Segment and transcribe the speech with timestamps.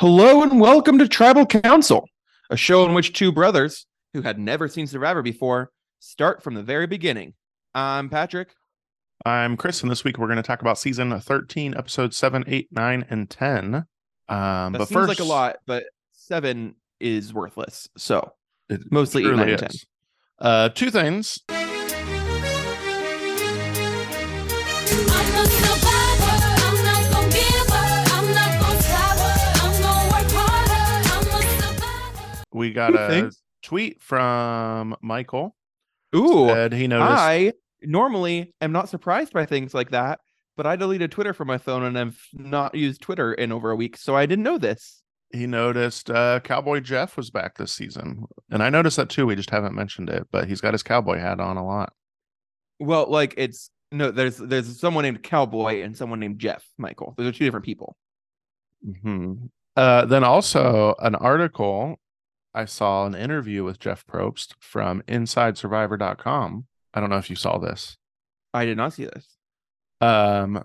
[0.00, 2.08] Hello and welcome to Tribal Council,
[2.48, 3.84] a show in which two brothers
[4.14, 7.34] who had never seen Survivor before start from the very beginning.
[7.74, 8.54] I'm Patrick.
[9.26, 12.68] I'm Chris, and this week we're going to talk about season 13, episodes 7, 8,
[12.70, 13.74] 9, and 10.
[13.74, 13.84] Um,
[14.30, 17.90] That but seems first, like a lot, but seven is worthless.
[17.98, 18.32] So
[18.90, 19.70] mostly eight, truly nine, and ten.
[20.38, 21.40] Uh, two things.
[32.52, 33.30] We got a
[33.62, 35.54] tweet from Michael.
[36.14, 37.20] Ooh, Said he noticed.
[37.20, 40.20] I normally am not surprised by things like that,
[40.56, 43.76] but I deleted Twitter from my phone and I've not used Twitter in over a
[43.76, 45.02] week, so I didn't know this.
[45.32, 49.26] He noticed uh, Cowboy Jeff was back this season, and I noticed that too.
[49.26, 51.92] We just haven't mentioned it, but he's got his cowboy hat on a lot.
[52.80, 57.14] Well, like it's no, there's there's someone named Cao Boi and someone named Jeff Michael.
[57.16, 57.96] Those are two different people.
[59.02, 59.34] hmm
[59.76, 62.00] Uh, then also an article
[62.54, 66.66] I saw an interview with Jeff Probst from InsideSurvivor.com.
[66.92, 67.96] I don't know if you saw this.
[68.52, 69.36] I did not see this.
[70.00, 70.64] Um,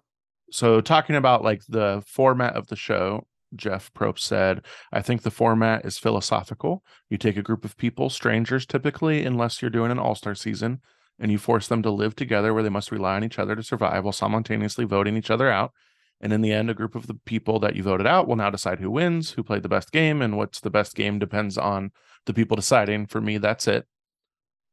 [0.52, 5.32] so talking about like the format of the show, Jeff Probst said, "I think the
[5.32, 6.84] format is philosophical.
[7.10, 10.82] You take a group of people, strangers typically, unless you're doing an all-star season."
[11.18, 13.64] And you force them to live together where they must rely on each other to
[13.64, 15.72] survive while simultaneously voting each other out.
[16.22, 18.50] And in the end, a group of the people that you voted out will now
[18.50, 21.92] decide who wins, who played the best game, and what's the best game depends on
[22.26, 23.08] the people deciding.
[23.08, 23.86] For me, that's it.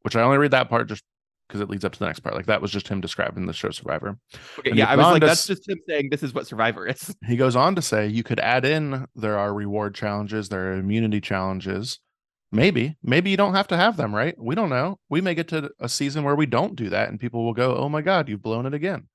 [0.02, 1.04] Which I only read that part just
[1.52, 2.34] because it leads up to the next part.
[2.34, 4.18] Like that was just him describing the show Survivor.
[4.58, 6.86] Okay, And yeah, I was like, to that's just him saying this is what Survivor
[6.86, 7.14] is.
[7.26, 10.78] He goes on to say you could add in there are reward challenges, there are
[10.78, 12.00] immunity challenges.
[12.50, 14.34] Maybe, maybe you don't have to have them, right?
[14.38, 14.98] We don't know.
[15.08, 17.76] We may get to a season where we don't do that and people will go,
[17.76, 19.08] "Oh my god, you've blown it again."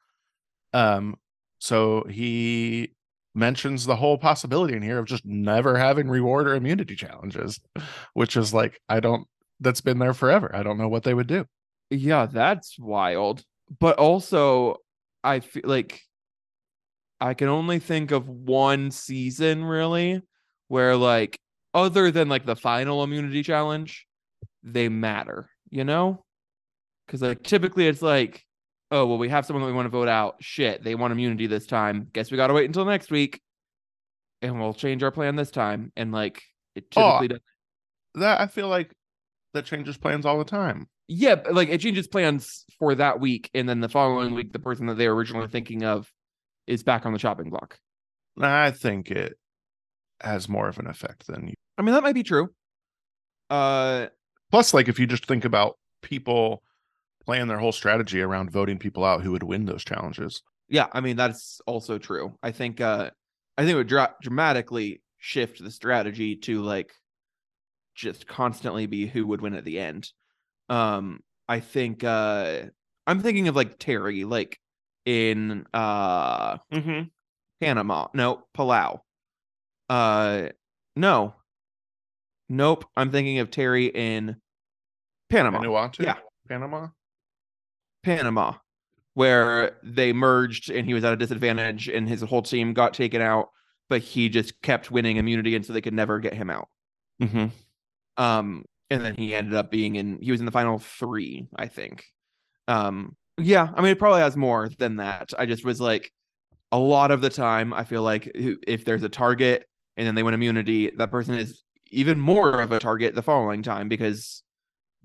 [0.73, 1.15] Um
[1.59, 2.93] so he
[3.35, 7.59] mentions the whole possibility in here of just never having reward or immunity challenges,
[8.13, 9.27] which is like I don't
[9.59, 10.49] that's been there forever.
[10.55, 11.45] I don't know what they would do.
[11.89, 13.43] Yeah, that's wild.
[13.79, 14.77] But also,
[15.23, 16.01] I feel like
[17.19, 20.21] I can only think of one season really
[20.67, 21.39] where like
[21.73, 24.05] other than like the final immunity challenge,
[24.63, 26.23] they matter, you know?
[27.07, 28.43] Cuz like typically it's like,
[28.91, 30.35] oh, well we have someone that we want to vote out.
[30.39, 32.07] Shit, they want immunity this time.
[32.13, 33.41] Guess we got to wait until next week
[34.41, 36.43] and we'll change our plan this time and like
[36.75, 37.39] it Oh, typically does
[38.15, 38.91] That I feel like
[39.53, 40.87] that changes plans all the time.
[41.07, 44.87] Yeah, like it changes plans for that week, and then the following week, the person
[44.87, 46.11] that they were originally thinking of
[46.67, 47.79] is back on the chopping block.
[48.39, 49.37] I think it
[50.21, 51.53] has more of an effect than you.
[51.77, 52.49] I mean, that might be true.
[53.49, 54.07] Uh,
[54.51, 56.61] Plus, like if you just think about people
[57.27, 60.41] playing their whole strategy around voting people out who would win those challenges.
[60.69, 62.35] yeah, I mean that's also true.
[62.41, 63.11] I think, uh,
[63.57, 66.91] I think it would dra- dramatically shift the strategy to like
[67.95, 70.09] just constantly be who would win at the end.
[70.69, 72.63] Um, I think, uh,
[73.05, 74.59] I'm thinking of like Terry, like
[75.05, 77.03] in uh Mm-hmm.
[77.61, 78.07] Panama.
[78.13, 78.99] No, Palau.
[79.89, 80.49] Uh
[80.95, 81.33] no.
[82.49, 82.85] Nope.
[82.95, 84.35] I'm thinking of Terry in
[85.29, 85.59] Panama.
[85.59, 86.15] Vanuatu, Yeah.
[86.47, 86.87] Panama.
[88.07, 88.53] Panama.
[89.13, 93.19] Where they merged and he was at a disadvantage and his whole team got taken
[93.19, 93.49] out,
[93.89, 96.67] but he just kept winning immunity and so they could never get him out.
[97.19, 97.47] Mm-hmm.
[98.23, 101.65] Um and then he ended up being in he was in the final three, I
[101.67, 102.05] think.
[102.67, 105.33] Um yeah, I mean it probably has more than that.
[105.35, 106.11] I just was like
[106.71, 110.21] a lot of the time I feel like if there's a target and then they
[110.21, 114.43] win immunity, that person is even more of a target the following time because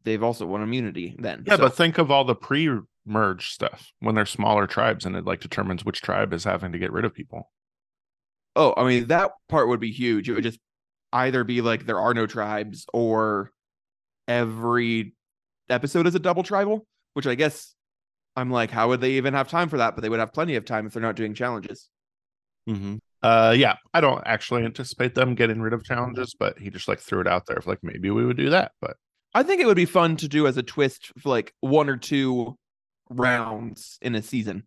[0.04, 1.44] they've also won immunity then.
[1.46, 2.34] Yeah, So- but think of all the
[3.04, 6.78] pre-merge stuff when they're smaller tribes and it like determines which tribe is having to
[6.78, 7.50] get rid of people.
[8.54, 10.28] Oh, I mean that part would be huge.
[10.28, 10.60] It would just
[11.12, 13.50] either be like there are no tribes or
[14.28, 15.14] every
[15.68, 17.74] episode is a double tribal, which I guess
[18.36, 19.94] I'm like, how would they even have time for that?
[19.94, 21.88] But they would have plenty of time if they're not doing challenges.
[22.68, 22.96] Mm-hmm.
[23.22, 26.98] Uh, yeah, I don't actually anticipate them getting rid of challenges, but he just like
[26.98, 28.96] threw it out there of like maybe we would do that, but
[29.34, 31.96] I think it would be fun to do as a twist for like one or
[31.96, 32.56] two
[33.14, 34.64] rounds in a season.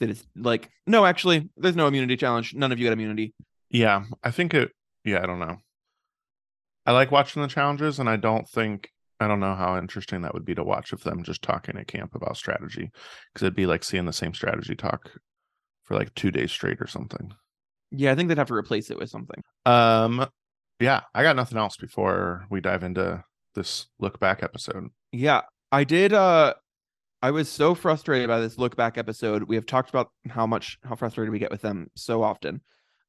[0.00, 2.54] That is like, no, actually, there's no immunity challenge.
[2.54, 3.32] None of you get immunity.
[3.70, 4.72] Yeah, I think it.
[5.04, 5.58] Yeah, I don't know.
[6.84, 8.90] I like watching the challenges, and I don't think
[9.20, 11.86] I don't know how interesting that would be to watch of them just talking at
[11.86, 12.90] camp about strategy,
[13.32, 15.10] because it'd be like seeing the same strategy talk
[15.84, 17.32] for like two days straight or something.
[17.90, 19.42] Yeah, I think they'd have to replace it with something.
[19.64, 20.26] Um,
[20.80, 23.22] yeah, I got nothing else before we dive into
[23.54, 24.88] this look back episode.
[25.12, 26.12] Yeah, I did.
[26.12, 26.54] Uh,
[27.24, 29.44] I was so frustrated by this look back episode.
[29.44, 32.60] We have talked about how much how frustrated we get with them so often.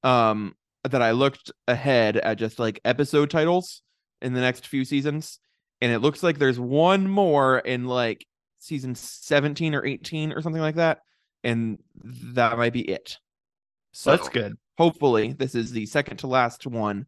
[0.03, 0.55] Um,
[0.89, 3.81] that I looked ahead at just like episode titles
[4.21, 5.39] in the next few seasons,
[5.81, 8.25] and it looks like there's one more in like
[8.59, 10.99] season 17 or 18 or something like that,
[11.43, 13.17] and that might be it.
[13.91, 14.53] So That's good.
[14.77, 17.07] Hopefully, this is the second to last one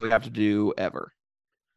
[0.00, 1.12] we have to do ever.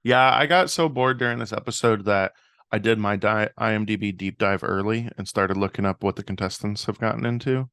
[0.01, 2.31] Yeah, I got so bored during this episode that
[2.73, 6.85] I did my di- IMDb deep dive early and started looking up what the contestants
[6.85, 7.69] have gotten into.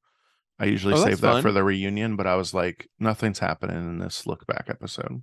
[0.58, 3.98] I usually Oh, save that for the reunion, but I was like, nothing's happening in
[3.98, 5.22] this look back episode.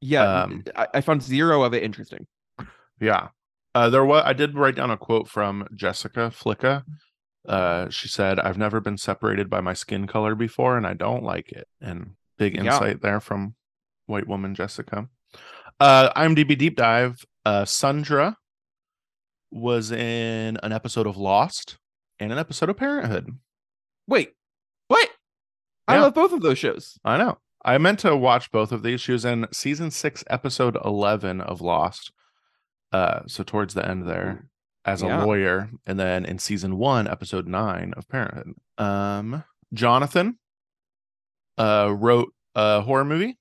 [0.00, 2.26] Yeah, Um, I, I found zero of it interesting.
[2.98, 3.28] Yeah.
[3.74, 6.82] Uh, there was I did write down a quote from Jessica Flicka.
[7.46, 11.22] Uh, she said, "I've never been separated by my skin color before, and I don't
[11.22, 12.64] like it." And big Yeah.
[12.64, 13.54] insight there from
[14.06, 15.08] white woman Jessica.
[15.78, 17.22] Uh, IMDb deep dive.
[17.44, 18.37] Uh, Sundra
[19.50, 21.78] was in an episode of Lost
[22.18, 23.30] and an episode of Parenthood.
[24.06, 24.30] Wait,
[24.88, 25.08] what?
[25.86, 26.98] I love both of those shows.
[27.04, 27.38] I know.
[27.64, 29.00] I meant to watch both of these.
[29.00, 32.12] She was in season six, episode eleven of Lost.
[32.92, 34.48] Uh, so towards the end there,
[34.84, 35.22] as Yeah.
[35.22, 38.54] a lawyer, and then in season one, episode nine of Parenthood.
[38.78, 40.38] Um, Jonathan,
[41.58, 43.38] uh, wrote a horror movie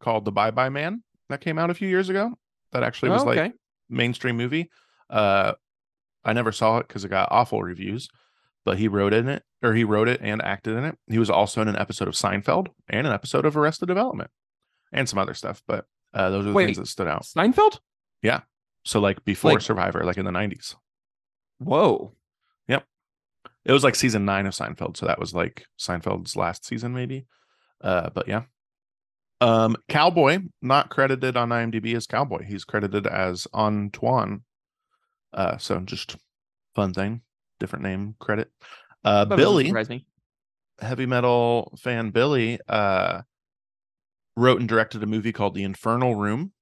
[0.00, 2.32] called The Bye Bye Man that came out a few years ago.
[2.72, 3.52] That actually was Oh, like okay.
[3.88, 4.70] mainstream movie.
[5.10, 5.54] Uh,
[6.24, 8.08] I never saw it because it got awful reviews,
[8.64, 10.96] but he wrote in it, or he wrote it and acted in it.
[11.08, 14.30] He was also in an episode of Seinfeld and an episode of Arrested Development,
[14.92, 15.62] and some other stuff.
[15.66, 16.66] But uh, those are the Wait.
[16.66, 17.22] things that stood out.
[17.24, 17.80] Seinfeld?
[18.22, 18.40] Yeah.
[18.84, 20.76] So like before Like- Survivor, like in the nineties,
[21.58, 22.12] Whoa.
[22.68, 22.84] Yep.
[23.64, 24.96] It was like season nine of Seinfeld.
[24.96, 27.26] So that was like Seinfeld's last season, maybe.
[27.82, 28.42] Uh, but yeah.
[29.42, 32.44] Um, Cao Boi, not credited on IMDb as Cao Boi.
[32.46, 34.42] He's credited as Antoine.
[35.32, 36.16] Uh, so just
[36.74, 37.22] fun thing,
[37.58, 38.50] different name credit.
[39.04, 40.06] Uh, That Billy, me.
[40.80, 43.22] heavy metal fan Billy, uh,
[44.36, 46.52] wrote and directed a movie called The Infernal Room,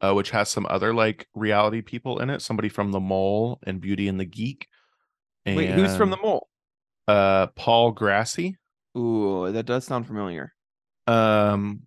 [0.00, 2.42] uh, which has some other like reality people in it.
[2.42, 4.68] Somebody from The Mole and Beauty and the Geek.
[5.46, 6.48] Wait, who's from the mole?
[7.08, 8.56] uh Paul Grassy.
[8.96, 10.52] Ooh, that does sound familiar.
[11.06, 11.82] Um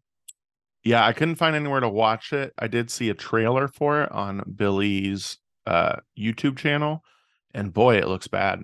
[0.84, 2.52] yeah, I couldn't find anywhere to watch it.
[2.58, 7.04] I did see a trailer for it on Billy's uh YouTube channel
[7.54, 8.64] and boy, it looks bad.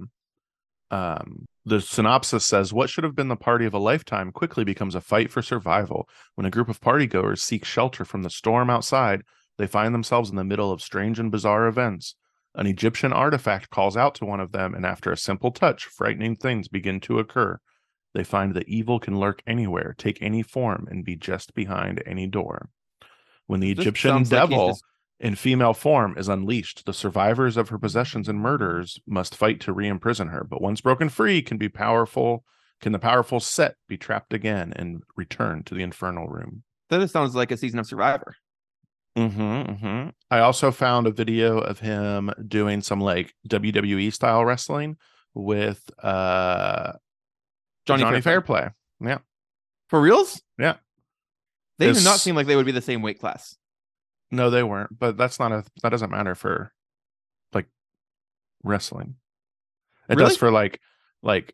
[0.92, 4.96] Um the synopsis says what should have been the party of a lifetime quickly becomes
[4.96, 6.10] a fight for survival.
[6.36, 9.22] When a group of partygoers seek shelter from the storm outside,
[9.58, 12.16] they find themselves in the middle of strange and bizarre events.
[12.56, 16.36] An Egyptian artifact calls out to one of them, and after a simple touch, frightening
[16.36, 17.60] things begin to occur.
[18.16, 22.26] They find that evil can lurk anywhere, take any form, and be just behind any
[22.26, 22.70] door.
[23.46, 24.84] When the This Egyptian like devil just-
[25.20, 29.74] in female form is unleashed, the survivors of her possessions and murders must fight to
[29.74, 30.44] re-imprison her.
[30.44, 32.46] But once broken free, can be powerful.
[32.82, 36.64] Can the powerful set be trapped again and return to the infernal room?
[36.90, 38.36] That sounds like a season of Survivor.
[39.18, 40.10] Mm-hmm, mm-hmm.
[40.32, 44.98] I also found a video of him doing some like WWE style wrestling
[45.34, 46.94] with uh
[47.86, 48.70] Johnny, Johnny, Fairplay.
[49.02, 49.18] Fairplay.
[49.90, 50.42] For reals?
[50.58, 50.76] Yeah.
[51.80, 53.56] They do not seem like they would be the same weight class.
[54.32, 56.72] No, they weren't, but that's not a that doesn't matter for
[57.54, 57.68] like
[58.64, 59.16] wrestling.
[60.10, 60.30] It Really?
[60.30, 60.80] does for like
[61.24, 61.54] like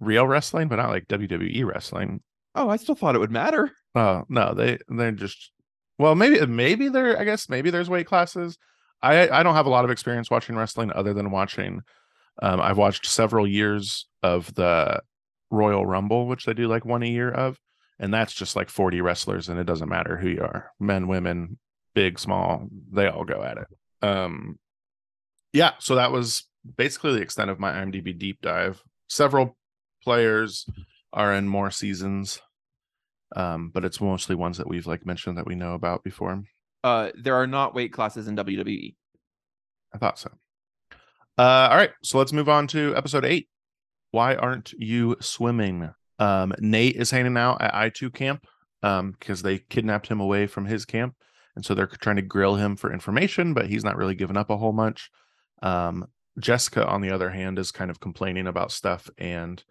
[0.00, 2.20] real wrestling, but not like WWE wrestling.
[2.54, 3.70] Oh, I still thought it would matter.
[3.94, 5.50] Oh no, they they're just
[5.98, 8.58] well, maybe maybe there I guess maybe there's weight classes.
[9.02, 11.80] I I don't have a lot of experience watching wrestling other than watching.
[12.40, 15.00] Um, I've watched several years of the
[15.50, 17.58] Royal Rumble, which they do like one a year of,
[17.98, 21.58] and that's just like 40 wrestlers, and it doesn't matter who you are, men, women,
[21.98, 23.66] big, small, they all go at it.
[24.02, 24.58] Um,
[25.52, 26.44] yeah, so that was
[26.76, 28.82] basically the extent of my IMDb deep dive.
[29.08, 29.56] Several
[30.04, 30.64] players
[31.12, 32.40] are in more seasons
[33.36, 36.42] um but it's mostly ones that we've like mentioned that we know about before
[36.84, 38.36] Uh, there are not weight classes in.
[38.36, 38.94] WWE.
[39.94, 40.30] i thought so
[41.38, 43.48] uh all right so let's move on to episode eight
[44.12, 48.44] why aren't you swimming um nate is hanging out at Aitu camp
[48.82, 51.14] um because they kidnapped him away from his camp
[51.58, 54.48] and so they're trying to grill him for information but he's not really giving up
[54.48, 55.10] a whole much
[55.62, 56.06] um
[56.38, 59.64] jessica on the other hand is kind of complaining about stuff and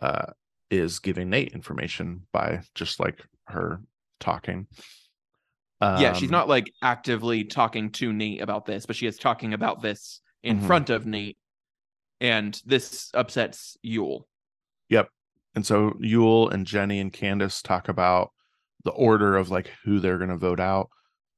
[0.00, 0.26] uh
[0.72, 3.80] is giving nate information by just like her
[4.18, 4.66] talking
[5.82, 9.54] yeah, she's Um, not like actively talking to Nate about this, but she is talking
[9.54, 10.66] about this in Mhm.
[10.66, 11.38] front of Nate.
[12.20, 14.24] And this upsets Yul.
[14.90, 15.08] Yep.
[15.54, 18.30] And so Yul and Jenny and Candace talk about
[18.84, 20.90] the order of like who they're going to vote out.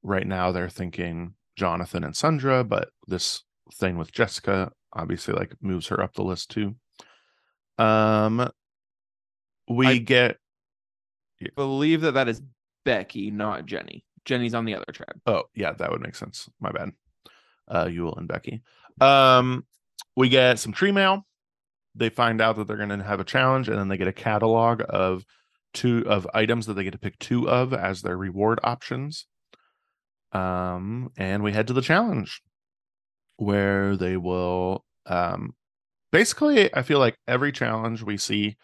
[0.03, 3.43] Right now, they're thinking Jonathan and Sundra, but this
[3.75, 6.75] thing with Jessica obviously like moves her up the list too.
[7.77, 8.49] Um,
[9.69, 10.37] we I- get
[11.55, 12.41] believe that that is
[12.85, 14.05] Becky, not Jenny.
[14.25, 15.19] Jenny's on the other tribe.
[15.25, 16.47] Oh, yeah, that would make sense.
[16.59, 16.91] My bad.
[17.67, 18.61] Uh Yul and Becky.
[19.01, 19.65] Um
[20.15, 21.25] we get some tree mail.
[21.95, 24.81] They find out that they're gonna have a challenge, and then they get a catalog
[24.87, 25.25] of
[25.73, 29.27] two of items that they get to pick two of as their reward options.
[30.33, 32.41] Um, and we head to the challenge
[33.37, 35.51] where they will um
[36.11, 38.55] basically I feel like every challenge we see,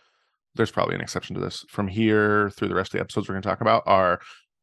[0.56, 3.36] there's probably an exception to this from here through the rest of the episodes we're
[3.36, 4.20] gonna talk about are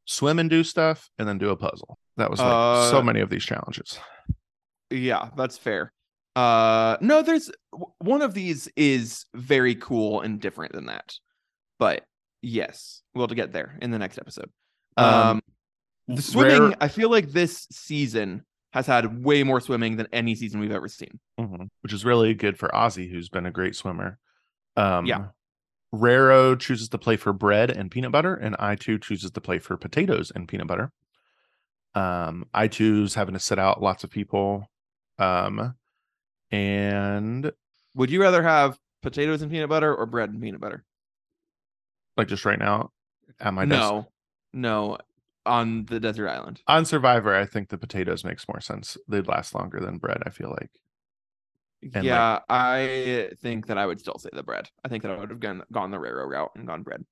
[0.06, 1.98] swim and do stuff and then do a puzzle.
[2.16, 3.98] That was like so Uh, many of these challenges.
[4.90, 5.92] Yeah, that's fair.
[6.34, 7.50] Uh no, there's
[7.98, 11.14] one of these is very cool and different than that.
[11.78, 12.04] But
[12.42, 14.50] yes, we'll get there in the next episode.
[14.96, 15.40] Um, Um,
[16.08, 20.34] the swimming, rare- I feel like this season has had way more swimming than any
[20.34, 21.18] season we've ever seen.
[21.40, 21.68] Mhm.
[21.82, 24.18] which is really good for Ozzy, who's been a great swimmer.
[24.76, 25.28] Um, Yeah.
[25.92, 29.76] Raro chooses to play for bread and peanut butter, and Aitu chooses to play for
[29.76, 30.92] potatoes and peanut butter.
[31.94, 34.70] Um, Aitu's having to sit out lots of people.
[35.18, 35.76] Um,
[36.50, 37.52] and
[37.94, 40.84] Would you rather have potatoes and peanut butter or bread and peanut butter?
[42.16, 42.90] like just right now,
[43.40, 44.08] at my desk, No.
[44.52, 44.98] no.
[45.46, 46.60] On the desert island.
[46.66, 48.96] on Survivor, I think the potatoes makes more sense.
[49.08, 50.22] They'd last longer than bread.
[50.26, 50.70] I feel like.
[51.82, 54.68] And, like- yeah, I think that I would still say the bread.
[54.84, 57.04] I think that I would have gone gone the railroad route and gone bread.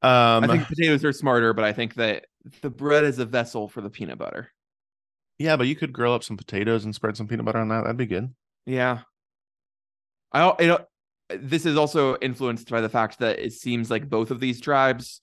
[0.00, 2.26] Um, I think potatoes are smarter, but I think that
[2.62, 4.50] the bread is a vessel for the peanut butter.
[5.38, 7.82] yeah, but you could grill up some potatoes and spread some peanut butter on that.
[7.82, 8.34] That'd be good.
[8.66, 9.00] Yeah.
[10.32, 10.88] I it,
[11.40, 15.20] this is also influenced by the fact that it seems like both of these tribes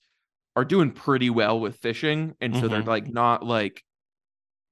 [0.56, 2.88] are doing pretty well with fishing, and so they're Mhm.
[2.88, 3.84] like not like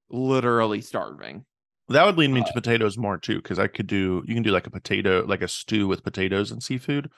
[0.09, 1.45] literally starving.
[1.89, 4.43] That would lead me Uh, to potatoes more too, because I could do you can
[4.43, 7.11] do like a potato, like a stew with potatoes and seafood.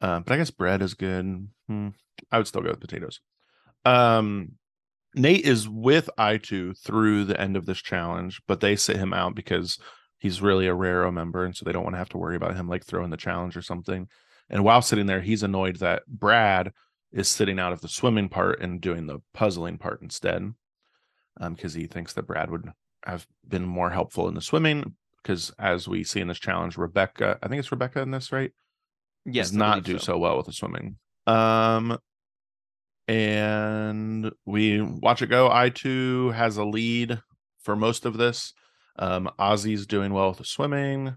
[0.00, 1.48] Um, but I guess bread is good.
[1.68, 1.88] Hmm,
[2.32, 3.20] I would still go with potatoes.
[3.84, 4.52] Um,
[5.14, 9.34] Nate is with Aitu through the end of this challenge, but they sit him out
[9.34, 9.78] because
[10.18, 12.56] he's really a Raro member, and so they don't want to have to worry about
[12.56, 14.08] him like throwing the challenge or something.
[14.50, 16.72] And while sitting there, he's annoyed that Brad
[17.12, 20.52] is sitting out of the swimming part and doing the puzzling part instead.
[21.40, 22.70] Um, because he thinks that Brad would
[23.04, 24.94] have been more helpful in the swimming.
[25.22, 28.52] Because as we see in this challenge, Rebecca, I think it's Rebecca in this, right?
[29.24, 30.18] Yes, does not do so.
[30.18, 30.96] well with the swimming.
[31.26, 31.98] Um,
[33.06, 35.48] and we watch it go.
[35.48, 37.20] Aitu has a lead
[37.62, 38.52] for most of this.
[38.98, 41.16] Um, Ozzy's doing well with the swimming.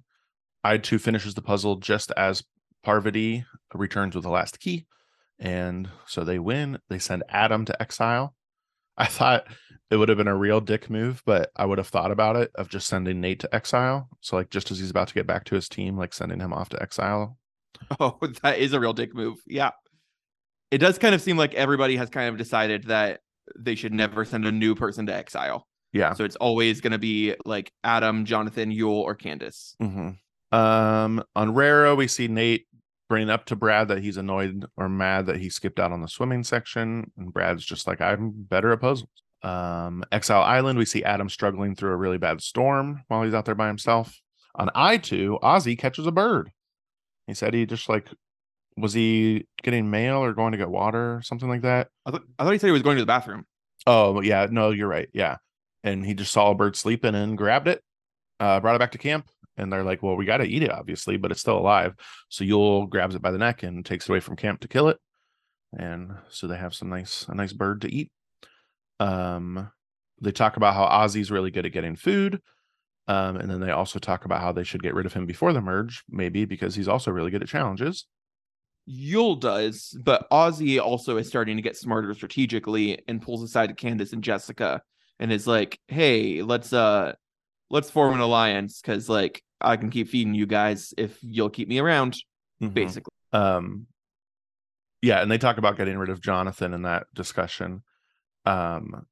[0.65, 2.43] Aitu finishes the puzzle just as
[2.83, 4.85] Parvati returns with the last key.
[5.39, 6.79] And so they win.
[6.89, 8.35] They send Adam to exile.
[8.97, 9.45] I thought
[9.89, 12.51] it would have been a real dick move, but I would have thought about it
[12.55, 14.07] of just sending Nate to exile.
[14.21, 16.53] So, like, just as he's about to get back to his team, like sending him
[16.53, 17.37] off to exile
[17.99, 19.37] Oh, that is a real dick move.
[19.45, 19.71] Yeah.
[20.71, 23.21] It does kind of seem like everybody has kind of decided that
[23.57, 25.67] they should never send a new person to exile.
[25.91, 26.13] Yeah.
[26.13, 29.75] So it's always going to be like Adam, Jonathan, Yul, or Candace.
[29.79, 30.11] hmm
[30.51, 32.65] Um, on Raro, we see Nate
[33.13, 36.07] bring up to Brad that he's annoyed or mad that he skipped out on the
[36.07, 39.07] swimming section, and Brad's just like, "I'm better at puzzles."
[39.43, 43.45] Um, Exile Island, we see Adam struggling through a really bad storm while he's out
[43.45, 44.19] there by himself.
[44.55, 46.49] On Aitu, Ozzy catches a bird.
[47.27, 48.07] He said he just like
[48.77, 51.89] was he getting mail or going to get water or something like that.
[52.07, 53.45] I, th- I thought he said he was going to the bathroom.
[53.85, 55.09] Oh yeah, no, you're right.
[55.13, 55.37] Yeah,
[55.83, 57.83] and he just saw a bird sleeping and grabbed it,
[58.39, 60.71] uh, brought it back to camp, and they're like, "Well, we got to eat it,
[60.71, 61.93] obviously, but it's still alive."
[62.29, 64.89] So Yul grabs it by the neck and takes it away from camp to kill
[64.89, 64.97] it,
[65.77, 68.11] and so they have some nice a nice bird to eat.
[68.99, 69.71] Um,
[70.21, 72.41] they talk about how Ozzy's really good at getting food.
[73.07, 75.51] Um, and then they also talk about how they should get rid of him before
[75.51, 78.05] the merge, maybe because he's also really good at challenges.
[78.89, 84.13] Yul does, but Ozzy also is starting to get smarter strategically and pulls aside Candace
[84.13, 84.81] and Jessica
[85.19, 87.13] and is like, "Hey, let's uh
[87.69, 91.67] let's form an alliance cuz like I can keep feeding you guys if you'll keep
[91.67, 92.17] me around."
[92.61, 92.73] Mhm.
[92.73, 93.11] Basically.
[93.33, 93.87] um
[95.01, 97.81] yeah and they talk about getting rid of jonathan in that discussion
[98.45, 99.05] um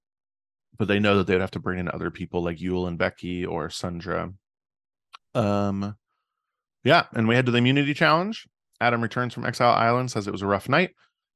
[0.78, 2.98] but they know that they would have to bring in other people like Yul and
[3.00, 4.32] becky or sundra
[5.34, 5.96] um
[6.84, 8.48] yeah and we head to the immunity challenge
[8.80, 10.92] adam returns from exile island says it was a rough night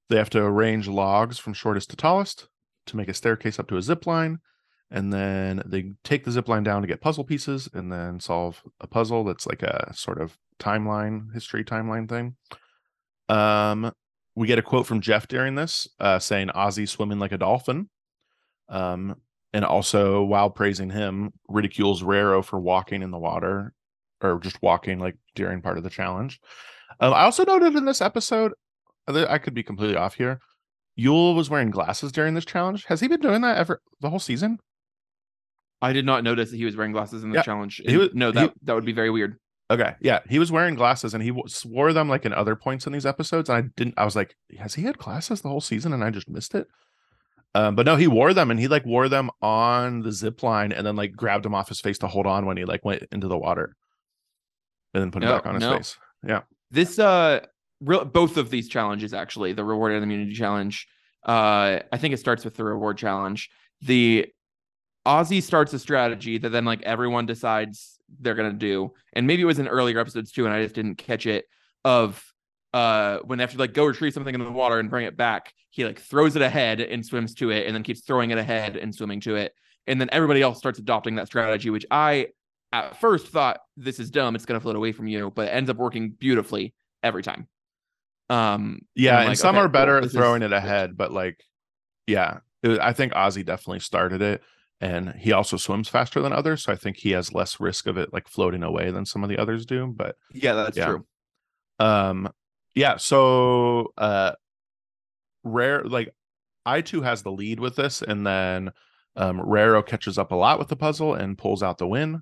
[0.10, 2.48] they have to arrange logs from shortest to tallest
[2.86, 4.38] to make a staircase up to a zip line
[4.92, 8.62] and then they take the zip line down to get puzzle pieces and then solve
[8.80, 12.36] a puzzle that's like a sort of timeline history timeline thing
[13.30, 13.92] um
[14.36, 17.90] we get a quote from jeff during this uh saying ozzy swimming like a dolphin
[18.70, 19.16] um
[19.54, 23.74] and also while praising him ridicules raro for walking in the water
[24.22, 26.40] or just walking like during part of the challenge
[27.00, 28.54] um, i also noted in this episode
[29.08, 30.40] I I could be completely off here.
[30.98, 32.86] Yul was wearing glasses during this challenge.
[32.86, 34.60] Has he been doing that ever the whole season?
[35.82, 37.82] I did not notice that he was wearing glasses in the Yeah, challenge.
[37.86, 39.38] he was- no, he- that that would be very weird.
[39.72, 42.86] Okay, yeah, he was wearing glasses and he w- wore them like in other points
[42.86, 43.50] in these episodes.
[43.50, 43.96] And I didn't.
[43.98, 46.68] I was like, has he had glasses the whole season and I just missed it?
[47.56, 50.72] Um, but no, he wore them and he like wore them on the zip line
[50.72, 53.04] and then like grabbed them off his face to hold on when he like went
[53.12, 53.76] into the water,
[54.94, 55.78] and then put No, back on his no.
[55.78, 55.98] face.
[56.28, 56.42] Yeah,
[56.72, 57.46] This uh
[57.82, 60.88] real both of these challenges actually, the reward and immunity challenge.
[61.26, 63.50] Uh I think it starts with the reward challenge.
[63.82, 64.28] The
[65.06, 68.94] Ozzy starts a strategy that then like everyone decides they're gonna do.
[69.14, 71.46] And maybe it was in earlier episodes too, and I just didn't catch it
[71.84, 72.24] of
[72.74, 75.16] uh when they have to like go retrieve something in the water and bring it
[75.16, 78.38] back, he like throws it ahead and swims to it and then keeps throwing it
[78.38, 79.54] ahead and swimming to it.
[79.88, 82.28] And then everybody else starts adopting that strategy, which I
[82.74, 85.70] at first thought this is dumb, it's gonna float away from you, but it ends
[85.70, 87.48] up working beautifully every time.
[88.30, 90.52] Um yeah, I'm and like, some okay, are better cool, at this is throwing it
[90.52, 91.44] ahead, but like,
[92.08, 94.42] yeah, it was- I think Ozzy definitely started it,
[94.86, 97.98] and he also swims faster than others, so I think he has less risk of
[97.98, 99.88] it like floating away than some of the others do.
[99.88, 100.86] But Yeah, that's Yeah.
[100.86, 101.06] true.
[101.80, 102.30] um
[102.74, 104.32] yeah so uh
[105.44, 106.14] rare like
[106.66, 108.72] Aitu has the lead with this and then
[109.16, 112.22] um raro catches up a lot with the puzzle and pulls out the win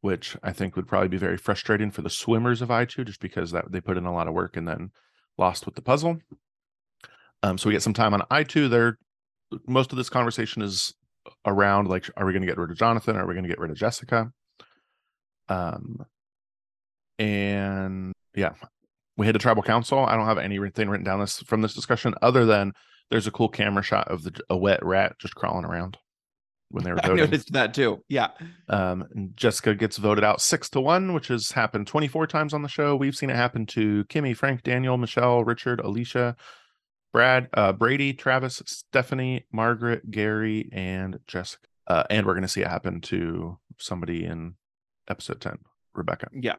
[0.00, 3.50] which i think would probably be very frustrating for the swimmers of Aitu just because
[3.52, 4.90] that they put in a lot of work and then
[5.38, 6.18] lost with the puzzle
[7.42, 8.98] um so we get some time on Aitu there
[9.66, 10.94] most of this conversation is
[11.46, 13.58] around like are we going to get rid of jonathan are we going to get
[13.58, 14.30] rid of jessica
[15.48, 16.04] um
[17.18, 18.52] and yeah
[19.16, 22.14] we had a tribal council i don't have anything written down this from this discussion
[22.22, 22.72] other than
[23.10, 25.98] there's a cool camera shot of the a wet rat just crawling around
[26.70, 27.20] when they were voting.
[27.20, 28.02] I noticed that too.
[28.08, 28.28] Yeah.
[28.68, 32.62] um and jessica gets voted out six to one which has happened 24 times on
[32.62, 36.34] the show we've seen it happen to kimmy frank daniel michelle richard alicia
[37.12, 42.60] brad uh brady travis stephanie margaret gary and jessica uh, and we're going to see
[42.62, 44.54] it happen to somebody in
[45.08, 45.58] episode 10
[45.94, 46.54] rebecca Yeah.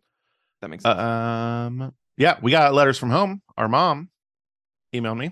[0.62, 0.98] That makes sense.
[1.00, 3.42] um, yeah, we got letters from home.
[3.58, 4.10] Our mom
[4.94, 5.32] emailed me.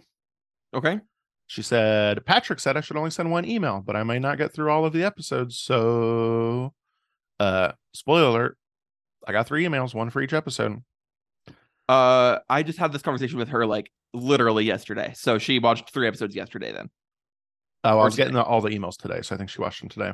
[0.74, 1.00] okay.
[1.48, 4.54] She said, Patrick said I should only send one email, but I may not get
[4.54, 5.58] through all of the episodes.
[5.58, 6.74] So,
[7.40, 8.58] uh, spoiler alert,
[9.28, 10.82] I got three emails, one for each episode.
[11.88, 15.13] Uh I just had this conversation with her like literally yesterday.
[15.15, 16.89] So she watched three episodes yesterday then.
[17.84, 19.89] Oh, I was getting the, all the emails today, so I think she watched them
[19.89, 20.13] today.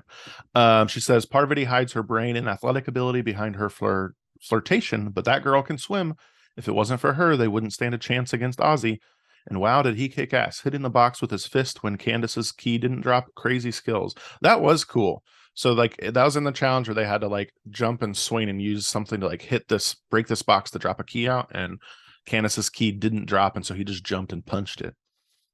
[0.55, 5.25] Um, she says Parvati hides her brain and athletic ability behind her flirt flirtation, but
[5.25, 6.15] that girl can swim.
[6.55, 8.99] If it wasn't for her, they wouldn't stand a chance against Ozzy.
[9.47, 12.77] And wow, did he kick ass, hitting the box with his fist when Candace's key
[12.77, 13.33] didn't drop.
[13.36, 14.15] Crazy skills.
[14.41, 15.23] That was cool.
[15.53, 18.49] So like that was in the challenge where they had to like jump and swing
[18.49, 21.49] and use something to like hit this, break this box to drop a key out,
[21.51, 21.79] and
[22.28, 24.94] Candace's key didn't drop, and so he just jumped and punched it.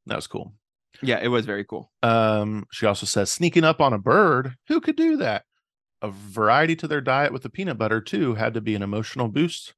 [0.07, 0.53] That was cool.
[1.01, 1.91] Yeah, it was very cool.
[2.03, 4.55] Um, she also says sneaking up on a bird.
[4.67, 5.45] Who could do that?
[6.01, 9.29] A variety to their diet with the peanut butter too had to be an emotional
[9.29, 9.73] boost.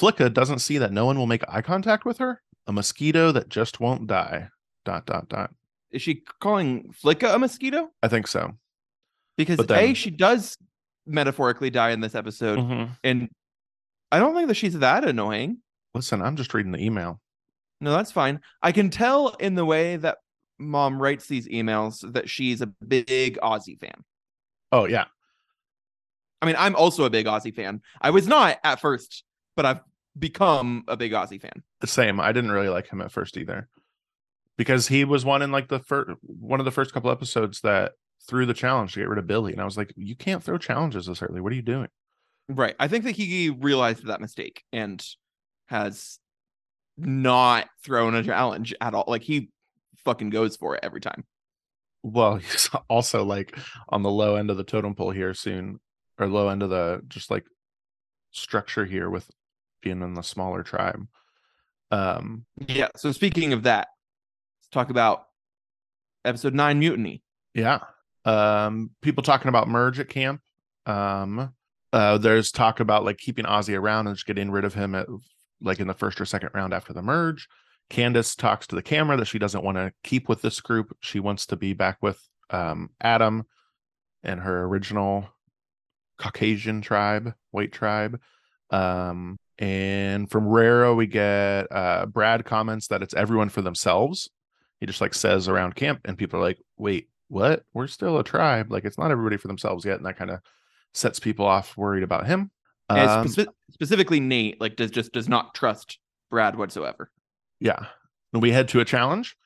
[0.00, 2.40] Flicka doesn't see that no one will make eye contact with her.
[2.68, 4.48] A mosquito that just won't die.
[4.84, 5.50] Dot dot dot.
[5.90, 7.90] Is she calling Flicka a mosquito?
[8.02, 8.52] I think so.
[9.36, 10.56] Because But A, she does
[11.06, 12.96] metaphorically die in this episode, Mhm.
[13.02, 13.28] and
[14.12, 15.58] I don't think that she's that annoying.
[15.94, 17.20] Listen, I'm just reading the email.
[17.80, 18.40] No, that's fine.
[18.62, 20.18] I can tell in the way that
[20.58, 24.04] mom writes these emails that she's a big Ozzy fan.
[24.72, 25.06] Oh yeah,
[26.42, 27.80] I mean, I'm also a big Ozzy fan.
[28.00, 29.24] I was not at first,
[29.56, 29.80] but I've
[30.18, 31.62] become a big Ozzy fan.
[31.80, 32.20] the same.
[32.20, 33.68] I didn't really like him at first either,
[34.56, 37.92] because he was one in like the first one of the first couple episodes that
[38.28, 40.58] threw the challenge to get rid of Billy, and I was like, you can't throw
[40.58, 41.40] challenges this early.
[41.40, 41.88] What are you doing?
[42.48, 42.74] Right.
[42.78, 45.04] I think that he realized that mistake and
[45.70, 46.18] has
[46.98, 49.04] not thrown a challenge at all.
[49.06, 49.50] Like he
[50.04, 51.24] fucking goes for it every time.
[52.02, 53.56] Well, he's also like
[53.88, 55.80] on the low end of the totem pole here soon,
[56.18, 57.44] or low end of the just like
[58.32, 59.30] structure here with
[59.80, 61.06] being in the smaller tribe.
[61.90, 62.88] Um, Yeah.
[62.96, 63.88] So speaking of that,
[64.60, 65.24] let's talk about
[66.24, 67.22] episode nine mutiny.
[67.54, 67.78] yeah.
[68.26, 70.42] Um, people talking about merge at camp.
[70.84, 71.54] Um,
[71.92, 75.06] uh, there's talk about like keeping Ozzy around and just getting rid of him at
[75.60, 77.48] like in the first or second round after the merge.
[77.88, 80.96] Candace talks to the camera that she doesn't want to keep with this group.
[81.00, 82.20] She wants to be back with
[82.50, 83.46] um, Adam
[84.22, 85.28] and her original
[86.18, 88.20] Caucasian tribe, white tribe.
[88.70, 94.30] Um, and from Raro, we get uh, Brad comments that it's everyone for themselves.
[94.78, 97.64] He just like says around camp, and people are like, wait, what?
[97.74, 98.70] We're still a tribe.
[98.72, 99.96] Like it's not everybody for themselves yet.
[99.96, 100.40] And that kind of
[100.94, 102.50] sets people off worried about him.
[102.98, 105.98] Um, speci- specifically Nate, like does just does not trust
[106.30, 107.10] Brad whatsoever.
[107.60, 107.86] Yeah.
[108.32, 109.36] And we head to a challenge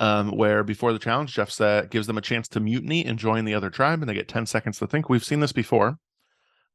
[0.00, 3.44] um, where before the challenge, Jeff said, gives them a chance to mutiny and join
[3.44, 5.08] the other tribe, and they get 10 seconds to think.
[5.08, 5.98] We've seen this before.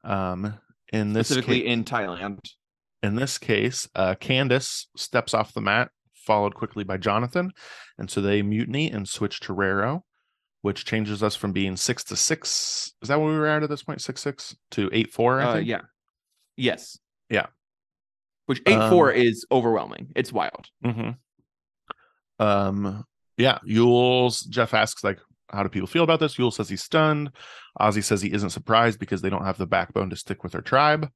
[0.03, 0.55] Um,
[0.91, 2.39] in this specifically ca- in Thailand.
[3.01, 7.51] in this case, uh, Candace steps off the mat, followed quickly by Jonathan.
[7.97, 10.03] And so they mutiny and switch to Raro,
[10.61, 12.93] which changes us from being six to six.
[13.01, 14.01] Is that what we were at at this point?
[14.01, 15.67] Six, six to eight, four, I Uh, think.
[15.67, 15.81] yeah.
[16.55, 16.97] Yes.
[17.29, 17.47] Yeah.
[18.45, 20.09] Which eight four Um, is overwhelming.
[20.15, 20.67] It's wild.
[20.85, 21.11] Mm-hmm.
[22.43, 23.05] Um,
[23.37, 26.35] yeah, Yul's Jeff asks like, how do people feel about this?
[26.35, 27.31] Yul says he's stunned.
[27.79, 30.61] Ozzy says he isn't surprised because they don't have the backbone to stick with their
[30.61, 31.09] tribe.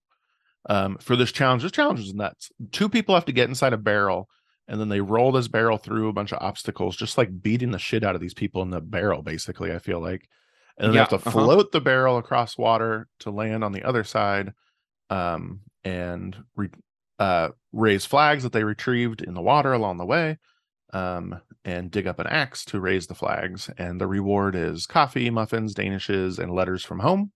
[0.70, 2.52] Um, for this challenge, this challenge is nuts.
[2.72, 4.30] Two people have to get inside a barrel,
[4.68, 7.80] and then they roll this barrel through a bunch of obstacles, just like beating the
[7.80, 9.22] shit out of these people in the barrel.
[9.22, 10.28] Basically, I feel like,
[10.78, 11.32] and then they have to uh-huh.
[11.32, 14.54] float the barrel across water to land on the other side,
[15.10, 16.70] um, and re-
[17.20, 20.38] uh, raise flags that they retrieved in the water along the way
[20.94, 23.70] um, and dig up an axe to raise the flags.
[23.78, 27.32] And the reward is coffee, muffins, danishes, and letters from home.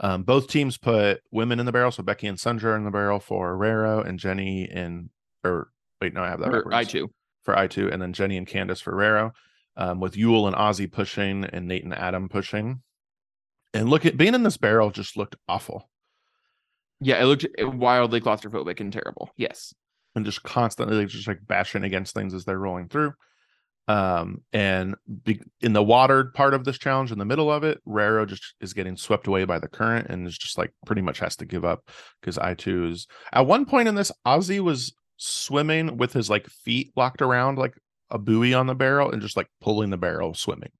[0.00, 2.90] Um, both teams put women in the barrel, so Becky and Sundra are in the
[2.90, 5.10] barrel for Raro and Jenny in
[5.44, 6.90] or wait, no, I have that Or I backwards.
[6.92, 7.10] two.
[7.44, 9.32] for Aitu, and then Jenny and Candace for Raro,
[9.76, 12.82] um, with Yul and Ozzy pushing and Nate and Adam pushing.
[13.72, 15.88] And look at being in this barrel just looked awful.
[17.00, 19.30] Yeah, it looked wildly claustrophobic and terrible.
[19.36, 19.74] Yes.
[20.14, 23.12] and just constantly like, just like bashing against things as they're rolling through.
[23.86, 27.80] Um, and be, in the watered part of this challenge, in the middle of it,
[27.84, 31.18] Raro just is getting swept away by the current and is just like pretty much
[31.18, 35.98] has to give up because Aitu is at one point in this, Ozzy was swimming
[35.98, 37.74] with his like feet locked around like
[38.10, 40.70] a buoy on the barrel and just like pulling the barrel swimming.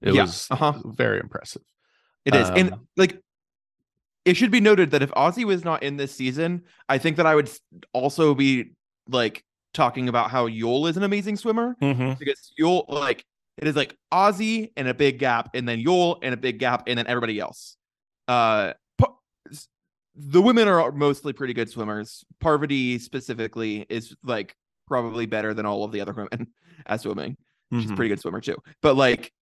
[0.00, 0.74] It Yeah, was uh-huh.
[0.86, 1.62] very impressive.
[2.24, 2.48] It is.
[2.48, 3.20] and Um, like
[4.28, 7.26] it should be noted that if Ozzy was not in this season, I think that
[7.26, 7.50] I would
[7.92, 8.72] also be
[9.08, 9.42] like
[9.74, 11.76] talking about how Yul is an amazing swimmer
[12.18, 13.24] because Yul like
[13.56, 16.84] it is like Ozzy and a big gap and then Yul and a big gap
[16.86, 17.76] and then everybody else.
[18.28, 18.72] Uh
[20.20, 22.24] the women are mostly pretty good swimmers.
[22.40, 24.56] Parvati specifically is like
[24.88, 26.48] probably better than all of the other women
[26.86, 27.36] at swimming.
[27.72, 27.96] She's a Mhm.
[27.96, 28.56] pretty good swimmer too.
[28.82, 29.32] But like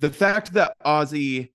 [0.00, 1.50] the fact that Ozzy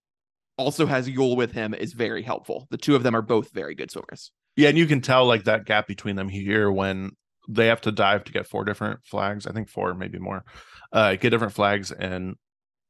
[0.58, 2.68] also has Yul with him is very helpful.
[2.70, 4.32] The two of them are both very good swimmers.
[4.56, 7.12] Yeah, and you can tell like that gap between them here when
[7.50, 9.48] they have to dive to get four different flags.
[9.48, 10.44] I think four, maybe more.
[10.92, 12.36] Uh, get different flags, and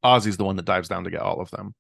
[0.04, 1.74] Ozzy's the one that dives down to get all of them.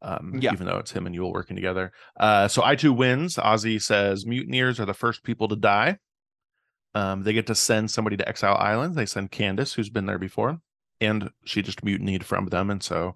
[0.00, 0.52] Um, Yeah.
[0.52, 1.92] even though it's him and Yul working together.
[2.18, 3.36] Uh, so Aitu wins.
[3.36, 5.98] Ozzy says mutineers are the first people to die.
[6.94, 8.94] Um, they get to send somebody to Exile Island.
[8.96, 10.58] They send Candace, who's been there before,
[11.00, 13.14] and she just mutinied from them, and so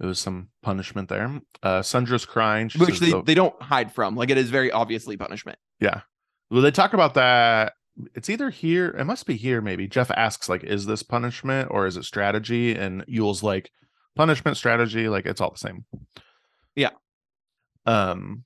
[0.00, 1.40] it was some punishment there.
[1.62, 2.68] Uh, Sundra's crying.
[2.68, 4.16] She Which says they, the- they don't hide from.
[4.16, 5.58] Like it is very obviously punishment.
[5.80, 6.02] Yeah.
[6.50, 7.74] Well, they talk about that.
[8.14, 9.86] It's either here, it must be here, maybe.
[9.86, 12.74] Jeff asks, like, is this punishment or is it strategy?
[12.74, 13.70] And Yul's like,
[14.16, 15.84] punishment, strategy, like it's all the same.
[16.74, 16.90] Yeah.
[17.86, 18.44] Um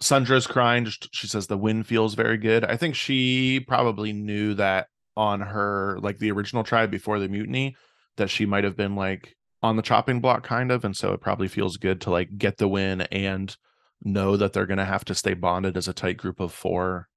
[0.00, 2.64] Sundra's crying, just she says the wind feels very good.
[2.64, 7.76] I think she probably knew that on her like the original tribe before the mutiny,
[8.16, 10.84] that she might have been like on the chopping block kind of.
[10.84, 13.56] And so it probably feels good to like get the win and
[14.02, 17.08] know that they're gonna have to stay bonded as a tight group of four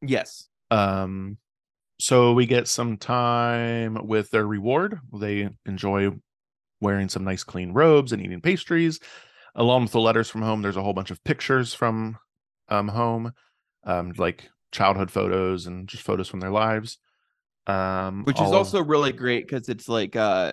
[0.00, 0.48] Yes.
[0.70, 1.38] um,
[2.00, 5.00] so we get some time with their reward.
[5.12, 6.12] They enjoy
[6.80, 9.00] wearing some nice clean robes and eating pastries.
[9.56, 12.16] Along with the letters from home, there's a whole bunch of pictures from
[12.68, 13.32] um home,
[13.82, 16.98] um, like childhood photos and just photos from their lives.
[17.66, 20.52] Um, Which is all of- also really great because it's like uh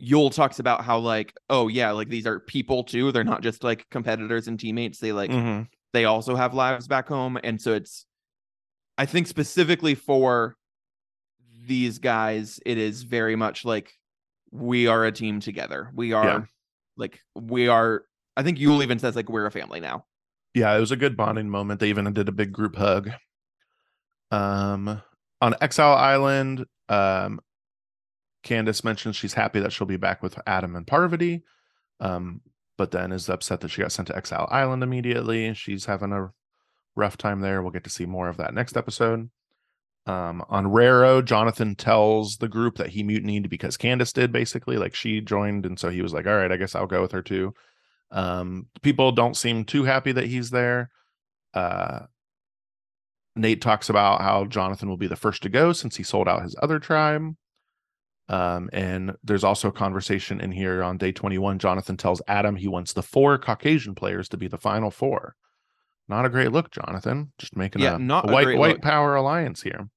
[0.00, 3.12] Yul talks about how like, oh yeah, like these are people too.
[3.12, 4.98] They're not just like competitors and teammates.
[4.98, 5.68] They like Mhm.
[5.92, 7.38] they also have lives back home.
[7.42, 8.06] And so it's
[8.98, 10.56] I think specifically for
[11.66, 13.92] these guys, it is very much like
[14.50, 15.90] we are a team together.
[15.94, 16.48] We are
[16.96, 18.04] like we are
[18.36, 20.04] I think Yul even says like we're a family now.
[20.54, 21.80] yeah, it was a good bonding moment.
[21.80, 23.10] They even did a big group hug.
[24.30, 25.02] Um,
[25.40, 27.40] on Exile Island, um,
[28.42, 31.42] Candace mentions she's happy that she'll be back with Adam and Parvati,
[32.00, 32.40] um,
[32.76, 35.52] but then is upset that she got sent to Exile Island immediately.
[35.54, 36.32] She's having a
[36.96, 37.62] rough time there.
[37.62, 39.30] We'll get to see more of that next episode.
[40.04, 44.76] Um, on Raro, Jonathan tells the group that he mutinied because Candace did, basically.
[44.76, 47.12] Like she joined, and so he was like, All right, I guess I'll go with
[47.12, 47.54] her too.
[48.10, 50.90] Um, people don't seem too happy that he's there.
[51.54, 52.00] Uh,
[53.36, 56.42] Nate talks about how Jonathan will be the first to go since he sold out
[56.42, 57.34] his other tribe.
[58.32, 61.58] Um, and there's also a conversation in here on day 21.
[61.58, 65.36] Jonathan tells Adam he wants the four Caucasian players to be the final four.
[66.08, 67.32] Not a great look, Jonathan.
[67.38, 68.82] Just making Yeah, a, not a white white look.
[68.82, 69.88] power alliance here.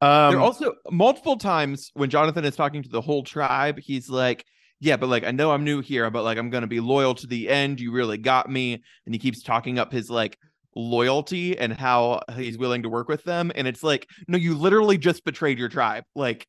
[0.00, 4.44] Um, there also multiple times when Jonathan is talking to the whole tribe, he's like,
[4.80, 7.26] "Yeah, but like I know I'm new here, but like I'm gonna be loyal to
[7.26, 7.78] the end.
[7.78, 10.38] You really got me." And he keeps talking up his like
[10.74, 13.50] loyalty and how he's willing to work with them.
[13.54, 16.04] And it's like, no, you literally just betrayed your tribe.
[16.14, 16.46] Like,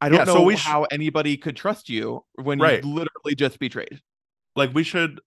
[0.00, 2.82] I don't Yeah, know so we sh- how anybody could trust you when Right.
[2.82, 4.00] you literally just betrayed.
[4.56, 5.20] like we should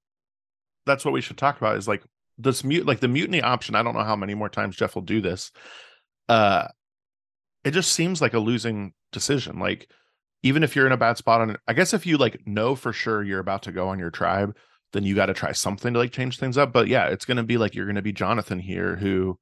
[0.86, 2.04] that's what we should talk about is like
[2.38, 5.02] this mute like the mutiny option i don't know how many more times jeff will
[5.04, 5.52] do this
[6.30, 6.68] uh
[7.64, 9.90] it just seems like a losing decision like
[10.42, 12.92] even if you're in a bad spot on i guess if you like know for
[12.92, 14.56] sure you're about to go on your tribe
[14.94, 17.38] then you got to try something to like change things up but yeah it's going
[17.38, 19.38] to be like you're going to be jonathan here who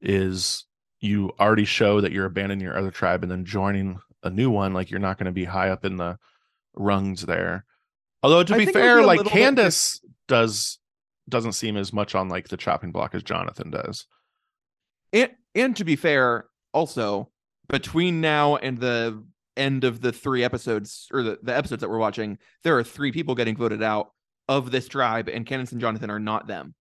[0.00, 0.64] is
[1.00, 4.72] you already show that you're abandoning your other tribe and then joining a new one
[4.74, 6.18] like you're not going to be high up in the
[6.74, 7.64] rungs there.
[8.22, 10.78] Although to I be think it would fair like little bit candace does
[11.28, 14.06] doesn't seem as much on like the chopping block as jonathan does.
[15.12, 17.30] And and to be fair, also
[17.68, 19.22] between now and the
[19.56, 23.12] end of the three episodes or the, the episodes that we're watching, there are three
[23.12, 24.10] people getting voted out
[24.48, 26.74] of this tribe, and Candace and Jonathan are not them.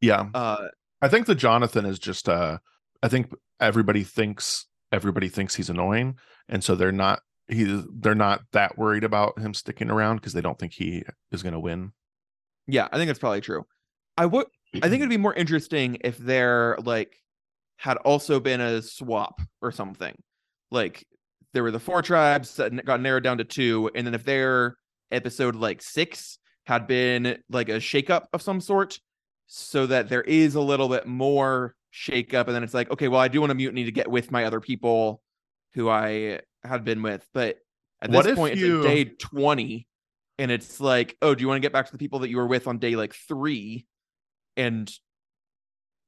[0.00, 0.26] yeah.
[0.34, 0.68] Uh
[1.00, 2.58] i think the jonathan is just uh
[3.02, 6.16] i think everybody thinks everybody thinks he's annoying
[6.52, 10.40] and so they're not he they're not that worried about him sticking around because they
[10.40, 11.92] don't think he is going to win
[12.66, 13.66] yeah, I think that's probably true.
[14.16, 17.14] I would I think it'd be more interesting if there like
[17.76, 20.14] had also been a swap or something.
[20.70, 21.06] Like
[21.52, 24.76] there were the four tribes that got narrowed down to two, and then if their
[25.10, 28.98] episode like six had been like a shakeup of some sort,
[29.46, 33.20] so that there is a little bit more shakeup, and then it's like, okay, well,
[33.20, 35.20] I do want a mutiny to get with my other people
[35.74, 37.58] who I had been with, but
[38.00, 39.86] at What this point, you- it's like day twenty,
[40.38, 42.36] and it's like, oh, do you want to get back to the people that you
[42.36, 43.86] were with on day like three?
[44.56, 44.90] And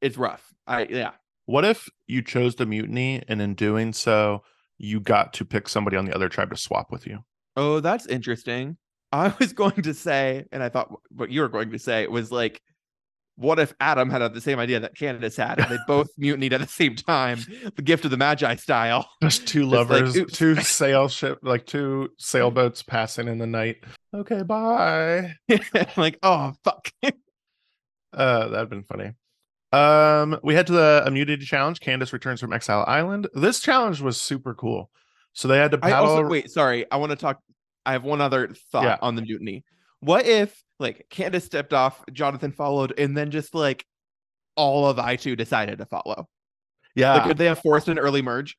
[0.00, 0.46] it's rough.
[0.66, 1.12] I yeah.
[1.46, 4.42] What if you chose the mutiny and in doing so,
[4.78, 7.20] you got to pick somebody on the other tribe to swap with you?
[7.56, 8.76] Oh, that's interesting.
[9.12, 12.32] I was going to say, and I thought what you were going to say was
[12.32, 12.60] like,
[13.36, 16.60] what if Adam had the same idea that Candace had, and they both mutinied at
[16.60, 17.40] the same time,
[17.76, 19.08] the gift of the Magi style?
[19.22, 23.76] Just two Just like, lovers, two sail ship, like two sailboats passing in the night.
[24.14, 25.34] Okay, bye.
[25.96, 26.90] like, oh fuck.
[28.12, 29.12] Uh, that'd been funny.
[29.72, 31.80] Um, we head to the immunity challenge.
[31.80, 33.26] Candace returns from Exile Island.
[33.34, 34.88] This challenge was super cool.
[35.32, 36.10] So they had to I paddle.
[36.10, 36.88] also wait, sorry.
[36.90, 37.40] I want to talk.
[37.84, 38.98] I have one other thought Yeah.
[39.02, 39.64] on the mutiny.
[39.98, 43.84] What if like Candace stepped off, Jonathan followed, and then just like
[44.56, 46.28] all of Aitu decided to follow?
[46.94, 48.56] yeah, Like, could they have forced an early merge?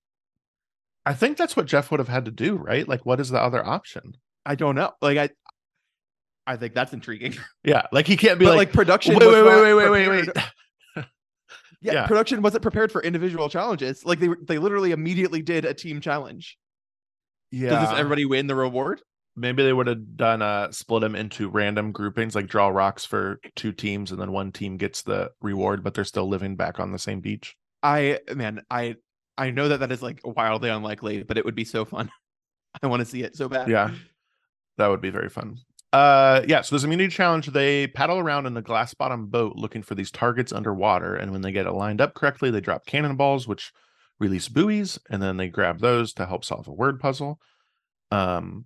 [1.06, 2.88] I think that's what Jeff would have had to do, right?
[2.88, 4.18] Like, what is the other option?
[4.46, 4.92] I don't know.
[5.02, 5.30] Like I,
[6.48, 7.36] I think that's intriguing.
[7.64, 9.16] Yeah, like he can't be but like, like, production.
[9.16, 11.06] wait, wait, wait, wait, wait, wait, wait.
[11.82, 12.08] Yeah, Yeah.
[12.08, 14.04] production wasn't prepared for individual challenges.
[14.06, 16.58] Like they they literally immediately did a team challenge.
[17.52, 19.02] Yeah, Does this everybody win the reward?
[19.36, 23.40] Maybe they would have done uh split them into random groupings, like draw rocks for
[23.56, 26.92] two teams, and then one team gets the reward, but they're still living back on
[26.92, 27.56] the same beach.
[27.84, 28.96] I man, I
[29.38, 32.10] I know that that is like wildly unlikely, but it would be so fun.
[32.84, 33.70] I want to see it so bad.
[33.70, 33.92] Yeah.
[34.78, 35.58] That would be very fun.
[35.94, 37.48] Uh yeah, so there's a immunity challenge.
[37.48, 41.16] They paddle around in a glass bottom boat looking for these targets underwater.
[41.16, 43.72] And when they get it lined up correctly, they drop cannonballs, which
[44.20, 47.40] release buoys, and then they grab those to help solve a word puzzle.
[48.12, 48.66] Um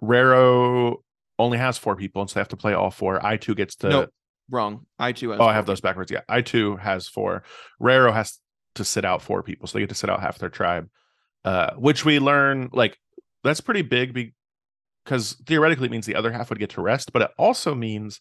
[0.00, 1.02] Raro
[1.38, 3.18] only has four people, and so they have to play all four.
[3.20, 4.10] Aitu gets to Nope.
[4.48, 4.86] Wrong.
[5.00, 5.36] Aitu.
[5.38, 6.10] Oh, I have those backwards.
[6.10, 6.20] Yeah.
[6.30, 7.42] Aitu has four.
[7.80, 8.38] Raro has
[8.76, 10.88] to sit out four people, so they get to sit out half their tribe.
[11.44, 12.98] Uh, which we learn like
[13.44, 14.32] that's pretty big
[15.04, 18.20] because theoretically it means the other half would get to rest, but it also means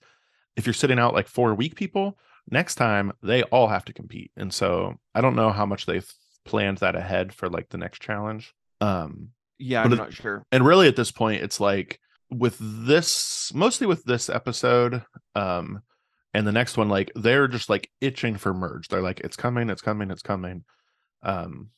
[0.56, 2.18] if you're sitting out like four weak people,
[2.50, 4.32] next time they all have to compete.
[4.38, 6.08] And so I don't know how much they've
[6.46, 8.54] planned that ahead for like the next challenge.
[8.80, 10.46] Um, Yeah, But I'm it- not sure.
[10.52, 12.00] and really at this point it's like
[12.32, 15.04] with this mostly with this episode
[15.36, 15.82] um
[16.34, 18.88] and the next one like they're just like itching for merge.
[18.88, 20.63] They're like it's coming it's coming it's coming.
[21.24, 21.70] Um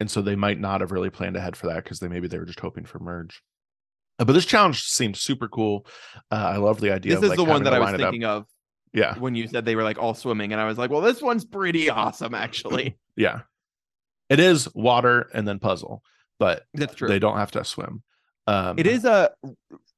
[0.00, 2.38] and so they might not have really planned ahead for that because they maybe they
[2.38, 3.40] were just hoping for merge.
[4.18, 5.86] Uh, but this challenge seemed super cool.
[6.30, 7.96] Uh, i love the idea This of, is like, the one that I was up.
[8.00, 8.44] thinking of
[8.92, 9.16] yeah.
[9.18, 11.44] when you said they were like all swimming, and I was like, well, this one's
[11.44, 12.98] pretty awesome, actually.
[13.16, 13.40] yeah.
[14.28, 16.02] It is water and then puzzle
[16.38, 17.08] but That's true.
[17.08, 18.02] they don't have to swim
[18.46, 19.30] um It is a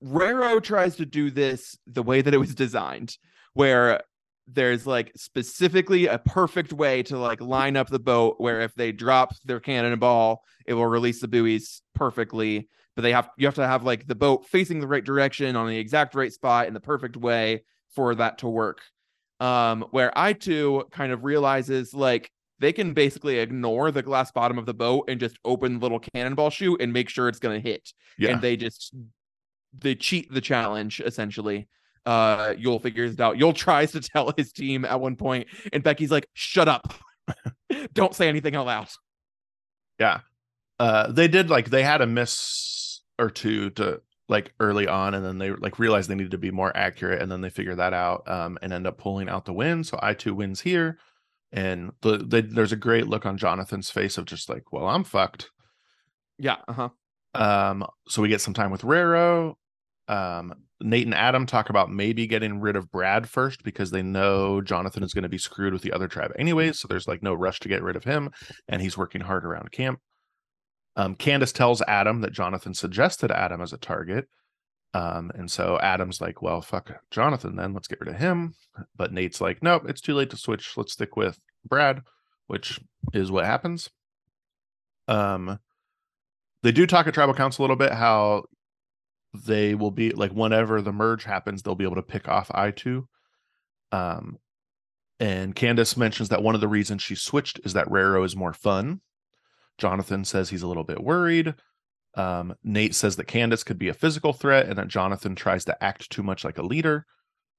[0.01, 3.17] Raro tries to do this the way that it was designed,
[3.55, 4.03] where
[4.47, 8.93] there's like specifically a perfect way to like line up the boat where if they
[8.93, 12.69] drop their cannonball, it will release the buoys perfectly.
[12.95, 15.67] But they have you have to have like the boat facing the right direction on
[15.67, 18.79] the exact right spot in the perfect way for that to work.
[19.41, 24.67] Um, where Aitu kind of realizes like they can basically ignore the glass bottom of
[24.67, 27.69] the boat and just open the little cannonball chute and make sure it's going to
[27.69, 27.93] hit.
[28.19, 28.31] Yeah.
[28.31, 28.95] And they just
[29.79, 31.69] they cheat the challenge essentially.
[32.05, 33.37] Uh, Yul figures it out.
[33.37, 36.95] Yul tries to tell his team at one point, and Becky's like, "Shut up!
[37.93, 38.89] Don't say anything out loud."
[39.99, 40.21] Yeah.
[40.79, 45.25] Uh they did like they had a miss or two to like early on and
[45.25, 47.95] then they like realized they needed to be more accurate and then they figure that
[47.95, 49.83] out um and end up pulling out the win.
[49.85, 50.99] So Aitu wins here.
[51.53, 55.05] And the, the there's a great look on Jonathan's face of just like, well, I'm
[55.05, 55.51] fucked.
[56.39, 56.57] Yeah.
[56.69, 56.89] Uh huh.
[57.35, 59.57] Um so we get some time with Raro.
[60.09, 64.61] Um Nate and Adam talk about maybe getting rid of Brad first because they know
[64.61, 66.79] Jonathan is going to be screwed with the other tribe anyways.
[66.79, 68.31] So there's like no rush to get rid of him,
[68.69, 70.01] and he's working hard around camp.
[70.97, 74.29] Um, Candace tells Adam that Jonathan suggested Adam as a target.
[74.97, 78.55] Um, and so Adam's like, well, fuck Jonathan, then let's get rid of him.
[78.97, 80.75] But Nate's like, nope, it's too late to switch.
[80.75, 82.01] Let's stick with Brad,
[82.47, 82.81] which
[83.13, 83.91] is what happens.
[85.07, 85.59] Um,
[86.63, 88.45] they do talk at tribal council a little bit how
[89.35, 93.05] they will be like whenever the merge happens, they'll be able to pick off Aitu.
[93.93, 94.39] Um,
[95.21, 98.55] and Candace mentions that one of the reasons she switched is that Raro is more
[98.55, 99.03] fun.
[99.77, 101.55] Jonathan says he's a little bit worried.
[102.17, 105.85] Um, Nate says that Candace could be a physical threat and that Jonathan tries to
[105.85, 107.07] act too much like a leader.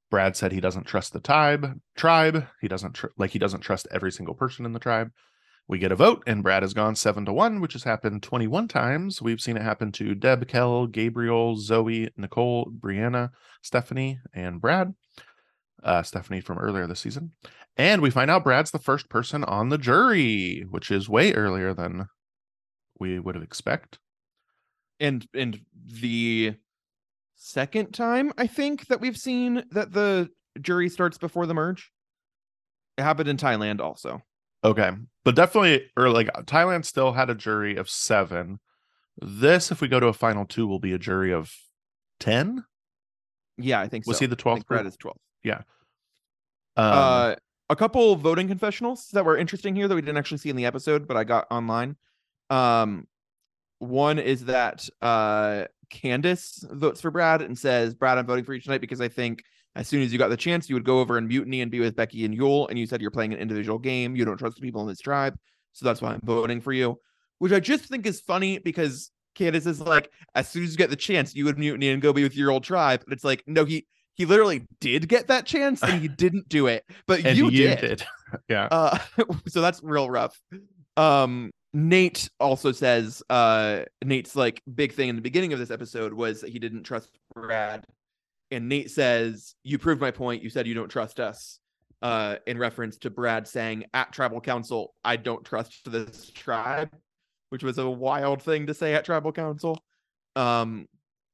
[0.09, 1.79] Brad said he doesn't trust the tribe.
[1.95, 2.47] Tribe.
[2.61, 5.11] He doesn't tr- like he doesn't trust every single person in the tribe.
[5.69, 8.69] We get a vote, and Brad has gone seven to one, which has happened 21
[8.69, 9.21] times.
[9.21, 14.93] We've seen it happen to Deb, Kel, Gabriel, Zoe, Nicole, Brianna, Stephanie, and Brad.
[15.83, 17.33] Uh, Stephanie from earlier this season.
[17.75, 21.73] And we find out Brad's the first person on the jury, which is way earlier
[21.73, 22.07] than
[22.99, 23.99] we would have expect.
[24.99, 26.55] And and the
[27.35, 30.29] second time I think that we've seen that the
[30.59, 31.91] jury starts before the merge.
[32.97, 34.23] It happened in Thailand also.
[34.63, 34.91] Okay.
[35.23, 38.59] But definitely or like Thailand still had a jury of seven.
[39.19, 41.51] This, if we go to a final two, will be a jury of
[42.19, 42.65] ten.
[43.57, 44.09] Yeah, I think so.
[44.09, 45.15] Was he the 12th think Brad is 12th.
[46.77, 47.35] Um, uh,
[47.69, 50.65] a couple voting confessionals that were interesting here that we didn't actually see in the
[50.65, 51.95] episode, but I got online.
[52.49, 53.07] Um,
[53.79, 58.61] one is that uh Candace votes for Brad and says, "Brad, I'm voting for you
[58.61, 59.43] tonight because I think
[59.75, 61.79] as soon as you got the chance, you would go over and mutiny and be
[61.79, 62.67] with Becky and Yul.
[62.69, 64.15] And you said you're playing an individual game.
[64.15, 65.37] You don't trust the people in this tribe,
[65.73, 66.99] so that's why I'm voting for you."
[67.39, 70.89] Which I just think is funny because Candace is like, as soon as you get
[70.89, 73.03] the chance, you would mutiny and go be with your old tribe.
[73.05, 73.85] And it's like, no, he
[74.15, 77.79] he literally did get that chance and he didn't do it, but you, you, did.
[77.79, 78.03] did.
[78.49, 78.67] yeah.
[78.71, 78.97] Uh,
[79.47, 80.41] so that's real rough.
[80.97, 86.11] Um, Nate also says, uh, Nate's like big thing in the beginning of this episode
[86.11, 87.85] was that he didn't trust Brad,
[88.49, 90.41] and Nate says, "You proved my point.
[90.41, 91.59] You said you don't trust us."
[92.01, 96.89] Uh, in reference to Brad saying at Tribal Council, "I don't trust this tribe,"
[97.49, 99.79] which was a wild thing to say at Tribal Council.
[100.35, 100.87] Um,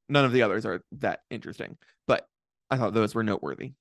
[0.09, 2.27] none of the others are that interesting, but
[2.69, 3.75] I thought those were noteworthy.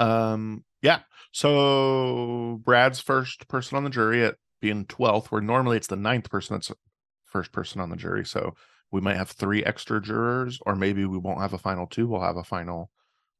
[0.00, 1.00] Um, yeah.
[1.32, 6.30] So Brad's first person on the jury at being 12th, where normally it's the ninth
[6.30, 6.72] person that's
[7.24, 8.24] first person on the jury.
[8.24, 8.54] So
[8.90, 12.06] we might have three extra jurors, or maybe we won't have a final two.
[12.06, 12.90] We'll have a final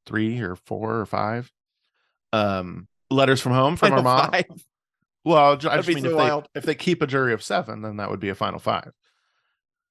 [0.06, 1.50] three or four or five.
[2.32, 4.30] Um, letters from home from Final our mom.
[4.30, 4.64] five.
[5.24, 7.82] Well, I That'd just mean so if they, if they keep a jury of seven,
[7.82, 8.92] then that would be a final five.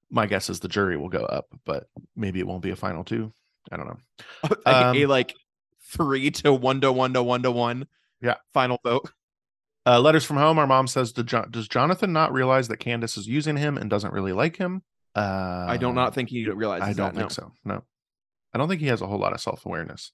[0.09, 3.03] My guess is the jury will go up, but maybe it won't be a final
[3.03, 3.33] two.
[3.71, 3.99] I don't know.
[4.43, 5.33] a, a Um, like
[5.83, 7.87] three to one to one to one to one.
[8.21, 8.35] Yeah.
[8.53, 9.11] Final vote.
[9.87, 10.59] Uh, letters from home.
[10.59, 13.89] Our mom says, "Did Jo- Does Jonathan not realize that Candace is using him and
[13.89, 14.83] doesn't really like him?"
[15.15, 17.19] Uh, I don't not think he realizes I don't that.
[17.19, 17.53] think so.
[17.63, 17.83] No,
[18.53, 20.11] I don't think he has a whole lot of self awareness.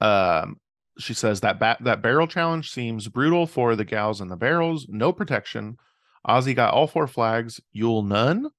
[0.00, 0.58] Um,
[0.98, 4.86] she says that ba- that barrel challenge seems brutal for the gals in the barrels.
[4.88, 5.78] No protection.
[6.26, 7.60] Ozzy got all four flags.
[7.74, 8.50] Yul none.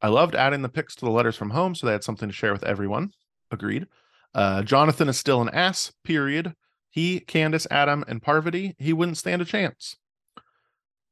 [0.00, 2.34] I loved adding the pics to the letters from home, so they had something to
[2.34, 3.10] share with everyone.
[3.50, 3.86] Agreed.
[4.32, 5.92] Uh, Jonathan is still an ass.
[6.04, 6.54] Period.
[6.90, 8.74] He, Candace, Adam, and Parvati.
[8.78, 9.96] He wouldn't stand a chance.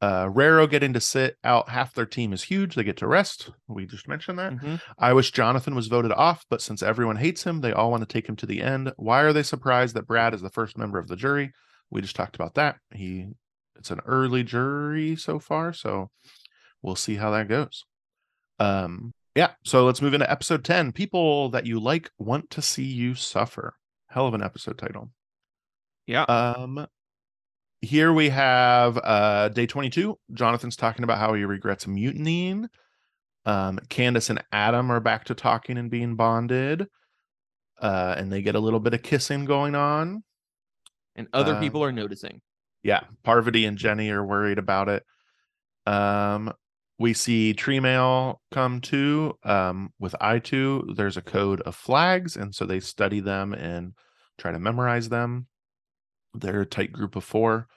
[0.01, 2.75] Uh, Raro getting to sit out half their team is huge.
[2.75, 3.51] They get to rest.
[3.67, 4.53] We just mentioned that.
[4.53, 4.81] Mhm.
[4.99, 8.13] I wish Jonathan was voted off, but since everyone hates him, they all want to
[8.13, 8.93] take him to the end.
[8.97, 11.53] Why are they surprised that Brad is the first member of the jury?
[11.91, 12.77] We just talked about that.
[12.93, 13.29] He
[13.79, 16.11] it's an early jury so far, so
[16.83, 17.85] we'll see how that goes.
[18.59, 20.93] Um yeah, so let's move into episode 10.
[20.93, 23.75] People that you like want to see you suffer.
[24.09, 25.11] Hell of an episode title.
[26.07, 26.23] Yeah.
[26.23, 26.87] Um
[27.83, 30.19] here we have uh day 22.
[30.33, 32.69] Jonathan's talking about how he regrets mutinying.
[33.45, 36.89] Um, Candace and Adam are back to talking and being bonded.
[37.81, 40.25] Uh, and they get a little bit of kissing going on.
[41.15, 42.41] and other Uh, people are noticing.
[42.83, 45.05] Yeah, Parvati and Jenny are worried about it.
[45.87, 46.53] Um,
[46.99, 49.39] we see tree mail come too.
[49.45, 53.95] Um, with Aitu, there's a code of flags, and so they study them and
[54.39, 55.47] try to memorize them.
[56.41, 57.69] They're a tight group of four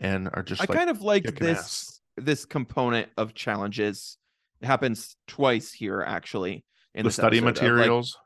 [0.00, 2.00] and are just I like kind of like this ass.
[2.16, 4.18] this component of challenges.
[4.60, 6.64] It happens twice here actually
[6.94, 8.16] in the study of, like, materials.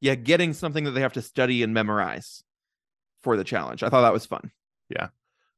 [0.00, 2.42] yeah, getting something that they have to study and memorize
[3.22, 3.82] for the challenge.
[3.82, 4.50] I thought that was fun.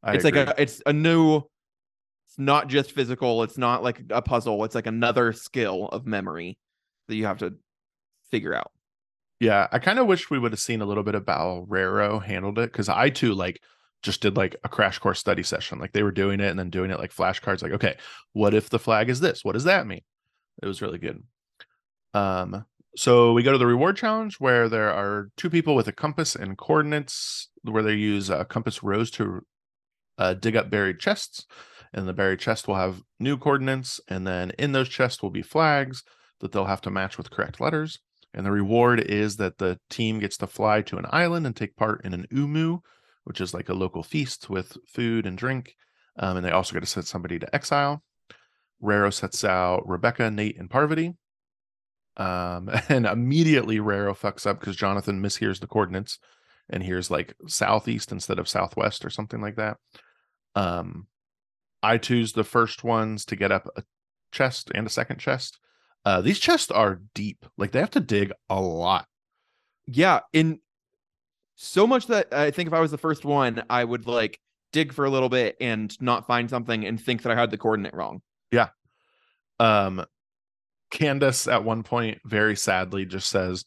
[0.02, 0.44] I it's agree.
[0.44, 4.74] like a it's a new it's not just physical, it's not like a puzzle, it's
[4.74, 6.58] like another skill of memory
[7.08, 7.54] that you have to
[8.30, 8.72] figure out.
[9.42, 12.60] Yeah, I kind of wish we would have seen a little bit how Raro handled
[12.60, 13.60] it because Aitu like
[14.00, 15.80] just did like a crash course study session.
[15.80, 17.60] Like they were doing it and then doing it like flashcards.
[17.60, 17.96] Like, okay,
[18.34, 19.44] what if the flag is this?
[19.44, 20.02] What does that mean?
[20.62, 21.24] It was really good.
[22.14, 25.92] Um, so we go to the reward challenge where there are two people with a
[25.92, 29.40] compass and coordinates where they use uh, compass rose to
[30.18, 31.46] uh, dig up buried chests,
[31.92, 35.42] and the buried chest will have new coordinates, and then in those chests will be
[35.42, 36.04] flags
[36.38, 37.98] that they'll have to match with correct letters.
[38.34, 41.76] And the reward is that the team gets to fly to an island and take
[41.76, 42.80] part in an umu,
[43.24, 45.74] which is like a local feast with food and drink.
[46.18, 48.02] Um, and they also get to send somebody to exile.
[48.80, 51.14] Raro sets out Rebecca, Nate, and Parvati.
[52.16, 56.18] Um, and immediately Raro fucks up because Jonathan mishears the coordinates
[56.68, 59.76] and hears like southeast instead of southwest or something like that.
[60.54, 61.06] Um,
[61.84, 63.82] Aitu's the first ones to get up a
[64.30, 65.58] chest and a second chest.
[66.04, 69.06] Uh, these chests are deep, like they have to dig a lot.
[69.86, 70.60] Yeah, in
[71.56, 74.40] so much that I think if I was the first one, I would like
[74.72, 77.58] dig for a little bit and not find something and think that I had the
[77.58, 78.22] coordinate wrong.
[78.50, 78.68] Yeah.
[79.60, 80.04] Um,
[80.90, 83.64] Candace at one point very sadly just says,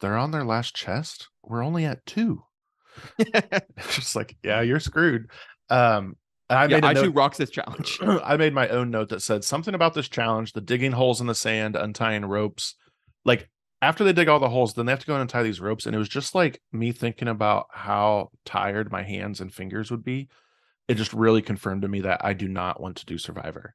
[0.00, 1.28] "They're on their last chest.
[1.42, 2.42] We're only at two.
[3.90, 5.30] Just like, yeah, you're screwed.
[5.70, 6.16] Um,
[6.48, 7.98] I yeah, made a I note- too rocks this challenge.
[8.02, 11.26] I made my own note that said something about this challenge, the digging holes in
[11.26, 12.74] the sand, untying ropes.
[13.24, 13.48] Like
[13.82, 15.86] after they dig all the holes, then they have to go and untie these ropes.
[15.86, 20.04] And it was just like me thinking about how tired my hands and fingers would
[20.04, 20.28] be.
[20.88, 23.74] It just really confirmed to me that I do not want to do Survivor.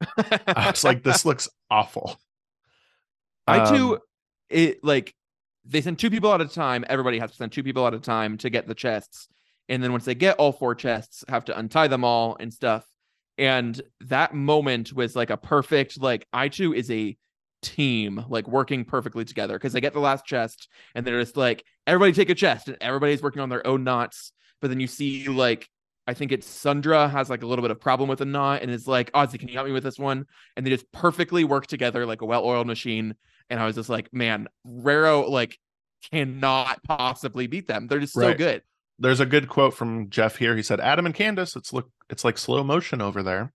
[0.18, 2.20] I was like, this looks awful.
[3.46, 4.00] I too, Um,
[4.50, 5.14] it like
[5.64, 6.84] they send two people at a time.
[6.88, 9.28] Everybody has to send two people at a time to get the chests,
[9.70, 12.84] and then once they get all four chests, have to untie them all and stuff.
[13.38, 17.16] And that moment was like a perfect like Aitu is a
[17.62, 21.64] team like working perfectly together because they get the last chest and they're just like
[21.86, 24.32] everybody take a chest and everybody's working on their own knots.
[24.60, 25.68] But then you see like
[26.06, 28.70] I think it's Sundra has like a little bit of problem with a knot and
[28.70, 30.26] is like Ozzy, can you help me with this one?
[30.56, 33.14] And they just perfectly work together like a well-oiled machine
[33.48, 35.56] and I was just like, man, Raro like
[36.10, 37.86] cannot possibly beat them.
[37.86, 38.62] They're just so good.
[39.00, 40.54] There's a good quote from Jeff here.
[40.54, 43.52] He said, Adam and Candace, it's look it's like slow motion over there.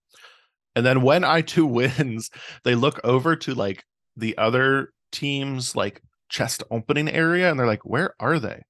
[0.75, 2.29] And then when Aitu wins,
[2.63, 3.83] they look over to like
[4.17, 8.61] the other team's like chest opening area and they're like, where are they?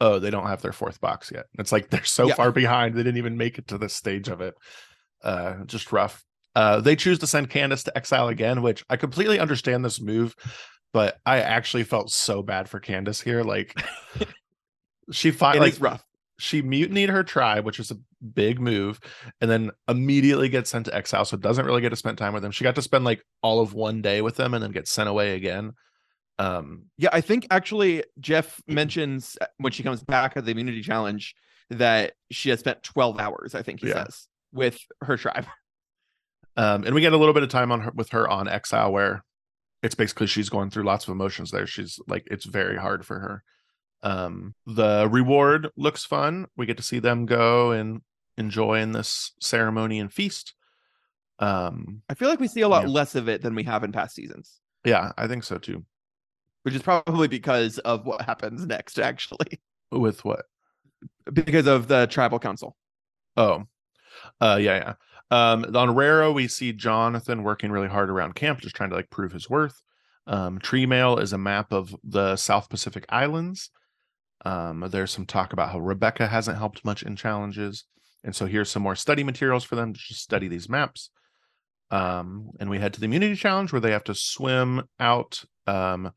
[0.00, 1.44] Oh, they don't have their fourth box yet.
[1.58, 2.34] It's like they're so Yeah.
[2.34, 4.54] far behind, they didn't even make it to this stage of it.
[5.22, 6.22] Uh just rough.
[6.56, 10.34] Uh they choose to send Candace to exile again, which I completely understand this move,
[10.92, 13.42] but I actually felt so bad for Candace here.
[13.42, 13.72] Like
[15.12, 16.02] she fought like rough.
[16.38, 17.96] She mutinied her tribe, which is a
[18.34, 19.00] big move,
[19.40, 21.24] and then immediately gets sent to exile.
[21.24, 22.52] So doesn't really get to spend time with them.
[22.52, 25.08] She got to spend like all of one day with them and then get sent
[25.08, 25.72] away again.
[26.38, 30.82] Um, Yeah, I think actually Jeff mentions uh, when she comes back at the immunity
[30.82, 31.34] challenge
[31.70, 34.04] that she has spent 12 hours, I think he Yeah.
[34.04, 35.46] says, with her tribe.
[36.56, 38.92] um, and we get a little bit of time on her with her on exile
[38.92, 39.24] where
[39.82, 41.66] it's basically she's going through lots of emotions there.
[41.66, 43.44] She's like it's very hard for her.
[44.04, 46.46] Um, the reward looks fun.
[46.56, 48.02] We get to see them go and
[48.36, 50.54] enjoy in this ceremony and feast.
[51.40, 52.90] Um, I feel like we see a lot Yeah.
[52.90, 55.84] less of it than we have in past seasons, yeah, I think so too.
[56.62, 60.44] which is probably because of what happens next, actually, With what?
[61.32, 62.76] because of the tribal council.
[63.36, 63.64] Oh,
[64.40, 64.94] uh, yeah, yeah.
[65.52, 69.10] Um, on Raro, we see Jonathan working really hard around camp, just trying to like
[69.10, 69.82] prove his worth.
[70.26, 73.70] Um, Tree Mail is a map of the South Pacific Islands.
[74.44, 77.84] Um, there's some talk about how Rebecca hasn't helped much in challenges,
[78.22, 81.10] and so here's some more study materials for them to just study these maps.
[81.90, 86.12] Um, and we head to the immunity challenge where they have to swim out um,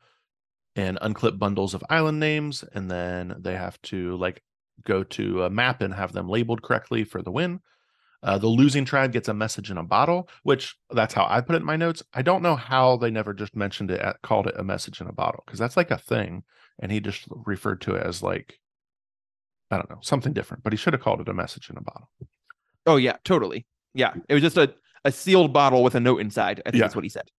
[0.74, 4.42] and unclip bundles of island names, and then they have to like
[4.84, 7.60] go to a map and have them labeled correctly for the win.
[8.22, 11.54] Uh, the losing tribe gets a message in a bottle, which that's how I put
[11.54, 12.02] it in my notes.
[12.12, 15.06] I don't know how they never just mentioned it, at, called it a message in
[15.06, 16.42] a bottle, because that's like a thing.
[16.80, 18.58] And he just referred to it as like,
[19.70, 21.80] I don't know, something different, but he should have called it a message in a
[21.80, 22.08] bottle.
[22.86, 23.66] Oh yeah, totally.
[23.94, 26.60] Yeah, it was just a a sealed bottle with a note inside.
[26.66, 26.86] I think Yeah.
[26.86, 27.30] that's what he said.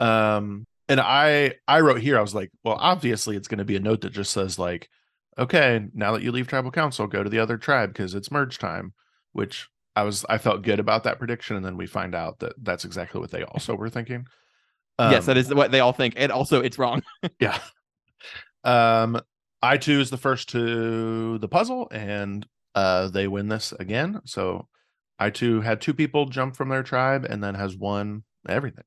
[0.00, 3.76] Um, and I I wrote here, I was like, well, obviously it's going to be
[3.76, 4.88] a note that just says like,
[5.38, 8.58] okay, now that you leave tribal council, go to the other tribe because it's merge
[8.58, 8.94] time.
[9.32, 12.52] Which I was I felt good about that prediction, and then we find out that
[12.62, 14.26] that's exactly what they also were thinking.
[15.00, 17.02] yes, Um, that is what they all think, and also it's wrong.
[17.40, 17.58] Yeah.
[18.62, 19.20] Um,
[19.62, 22.46] Aitu is the first to the puzzle, and
[22.76, 24.20] uh, they win this again.
[24.24, 24.68] So
[25.20, 28.84] Aitu had two people jump from their tribe, and then has won everything.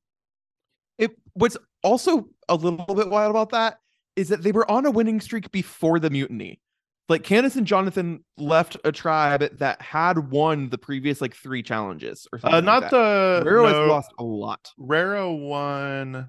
[0.96, 3.80] It what's also a little bit wild about that
[4.16, 6.62] is that they were on a winning streak before the mutiny.
[7.08, 12.26] Like Candace and Jonathan left a tribe that had won the previous like three challenges
[12.32, 12.54] or something.
[12.56, 14.70] Uh, not like the Raro has lost a lot.
[14.78, 16.28] Raro won.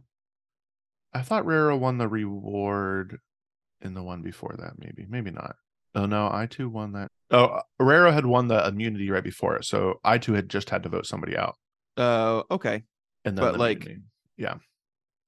[1.14, 3.20] I thought Raro won the reward
[3.82, 4.74] in the one before that.
[4.78, 5.56] Maybe, maybe not.
[5.96, 7.10] Oh no, Aitu won that.
[7.30, 10.90] Oh, Raro had won the immunity right before it, so Aitu had just had to
[10.90, 11.56] vote somebody out,
[11.98, 12.84] Uh, okay,
[13.26, 13.88] and then But, the like-
[14.38, 14.56] yeah,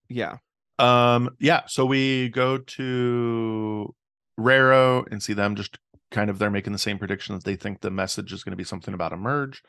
[0.09, 0.37] yeah,
[0.79, 3.95] Um, yeah, so we go to
[4.37, 5.77] Raro and see them just
[6.11, 8.57] kind of they're making the same prediction that they think the message is going to
[8.57, 9.63] be something about a merge.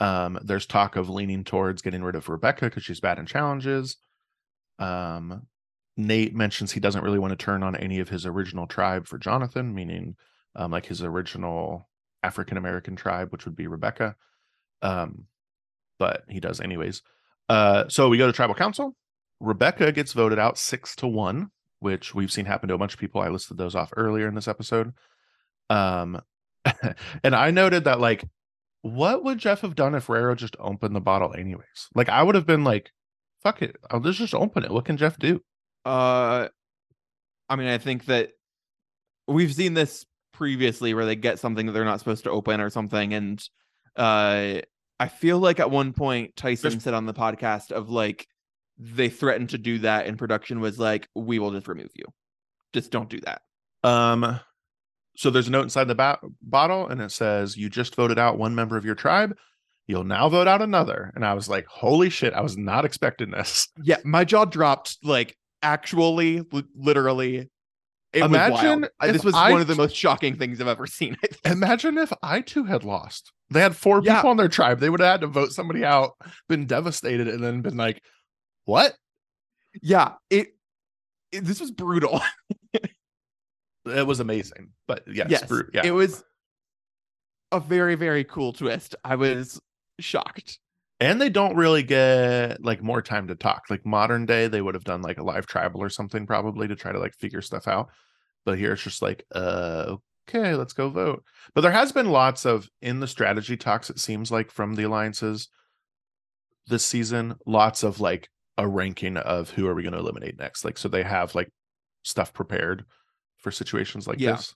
[0.00, 3.96] Um, there's talk of leaning towards getting rid of Rebecca because she's bad in challenges.
[4.78, 5.46] Um,
[5.96, 9.18] Nate mentions he doesn't really want to turn on any of his original tribe for
[9.18, 10.16] Jonathan, meaning
[10.56, 11.88] um, like his original
[12.22, 14.16] African American tribe, which would be Rebecca.
[14.82, 15.26] Um,
[15.98, 17.02] but he does anyways.
[17.48, 18.96] Uh, so we go to tribal council.
[19.40, 23.00] Rebecca gets voted out six to one, which we've seen happen to a bunch of
[23.00, 23.20] people.
[23.20, 24.92] I listed those off earlier in this episode.
[25.68, 26.20] Um,
[27.24, 28.24] and I noted that like,
[28.82, 31.88] what would Jeff have done if Raro just opened the bottle anyways?
[31.94, 32.90] Like, I would have been like,
[33.42, 34.70] fuck it, I'll just just open it.
[34.70, 35.42] What can Jeff do?
[35.84, 36.48] Uh,
[37.48, 38.30] I mean, I think that
[39.26, 42.70] we've seen this previously where they get something that they're not supposed to open or
[42.70, 43.42] something, and
[43.96, 44.60] uh,
[44.98, 48.26] I feel like at one point Tyson There's- said on the podcast of like
[48.82, 52.06] they threatened to do that, and production was like, "We will just remove you.
[52.72, 53.42] Just don't do that."
[53.84, 54.40] Um,
[55.16, 58.54] so there's a note inside the bottle, and it says, "You just voted out one
[58.54, 59.36] member of your tribe.
[59.86, 62.32] You'll now vote out another." And I was like, "Holy shit!
[62.32, 64.96] I was not expecting this." Yeah, my jaw dropped.
[65.04, 67.48] Like actually, li- literally.
[68.12, 68.90] It Imagine was.
[68.98, 71.16] I- this was I one of the most shocking things I've ever seen.
[71.44, 73.30] Imagine if Aitu had lost.
[73.50, 74.16] They had four Yeah.
[74.16, 74.80] people on their tribe.
[74.80, 76.12] They would have had to vote somebody out,
[76.48, 78.00] been devastated, and then been like,
[78.70, 78.94] "What?"
[79.82, 80.54] Yeah, it,
[81.32, 81.44] it.
[81.44, 82.20] This was brutal.
[83.86, 85.80] It was amazing, but yes, yes, yeah.
[85.84, 86.22] it was
[87.50, 88.94] a very very cool twist.
[89.02, 89.58] I was
[89.98, 90.58] shocked.
[91.00, 93.62] and they don't really get like more time to talk.
[93.70, 96.76] Like modern day, they would have done like a live tribal or something probably to
[96.76, 97.88] try to like figure stuff out.
[98.44, 99.96] But here it's just like, uh,
[100.28, 101.24] okay, let's go vote.
[101.54, 103.88] But there has been lots of in the strategy talks.
[103.90, 105.48] It seems like from the alliances
[106.66, 108.28] this season, lots of like
[108.60, 110.64] a ranking of who are we going to eliminate next.
[110.64, 111.50] Like so, they have like
[112.02, 112.84] stuff prepared
[113.38, 114.32] for situations like Yeah.
[114.36, 114.54] this.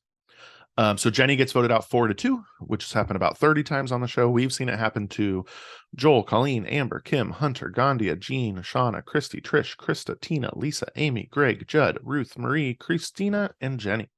[0.77, 3.93] Um, so Jenny gets voted out four to two, which has happened about 30 times
[3.93, 4.29] on the show.
[4.29, 5.45] We've seen it happen to
[5.95, 11.69] Joel, Colleen, Amber, Kim, Hunter, Ghandia, Jean, Shauna, Christy, Trish, Krista, Tina, Lisa, Amy, Greg,
[11.69, 14.11] Judd, Ruth, Marie, Christina, and Jenny.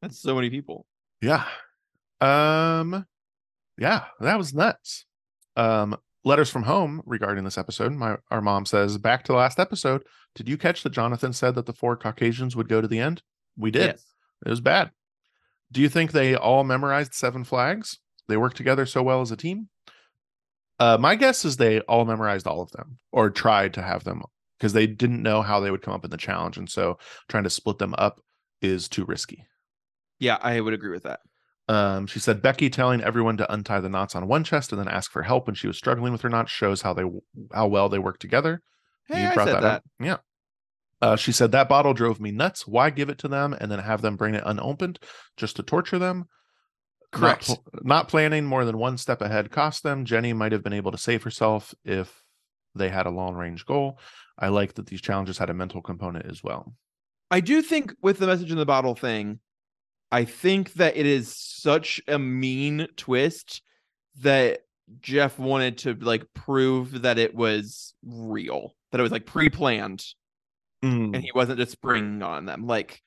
[0.00, 0.86] That's so many people.
[1.20, 1.44] Yeah.
[2.22, 3.06] Um
[3.78, 5.04] yeah, that was nuts.
[5.56, 7.92] Um letters from home regarding this episode.
[7.92, 10.02] My our mom says, back to the last episode.
[10.34, 13.22] Did you catch that Jonathan said that the four Caucasians would go to the end?
[13.56, 13.86] We did.
[13.86, 14.04] Yes.
[14.46, 14.90] It was bad.
[15.70, 17.98] Do you think they all memorized seven flags?
[18.28, 19.68] They work together so well as a team?
[20.78, 24.22] Uh, my guess is they all memorized all of them or tried to have them
[24.58, 26.56] because they didn't know how they would come up in the challenge.
[26.56, 26.98] And so
[27.28, 28.20] trying to split them up
[28.60, 29.46] is too risky.
[30.18, 31.20] Yeah, I would agree with that.
[31.68, 34.88] Um, she said Becky telling everyone to untie the knots on one chest and then
[34.88, 37.04] ask for help when she was struggling with her knots shows how they
[37.52, 38.60] how well they work together.
[39.06, 39.64] Hey, I said that.
[39.64, 39.84] up.
[40.00, 40.16] Yeah.
[41.00, 42.66] Uh, she said that bottle drove me nuts.
[42.66, 45.00] Why give it to them and then have them bring it unopened
[45.36, 46.28] just to torture them?
[47.12, 47.46] Not Correct.
[47.46, 50.04] pl- Not, planning more than one step ahead cost them.
[50.04, 52.22] Jenny might have been able to save herself if
[52.74, 53.98] they had a long range goal.
[54.38, 56.74] I like that these challenges had a mental component as well.
[57.30, 59.40] I do think with the message in the bottle thing,
[60.12, 63.62] I think that it is such a mean twist
[64.20, 64.60] that
[65.00, 70.04] Jeff wanted to like prove that it was real, that it was like pre-planned
[70.84, 71.14] Mm.
[71.14, 72.66] and he wasn't just springing on them.
[72.66, 73.00] Like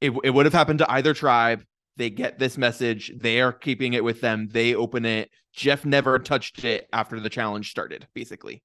[0.00, 1.64] it, it would have happened to either tribe.
[1.96, 5.30] They get this message, they are keeping it with them, they open it.
[5.52, 8.62] Jeff never touched it after the challenge started, basically.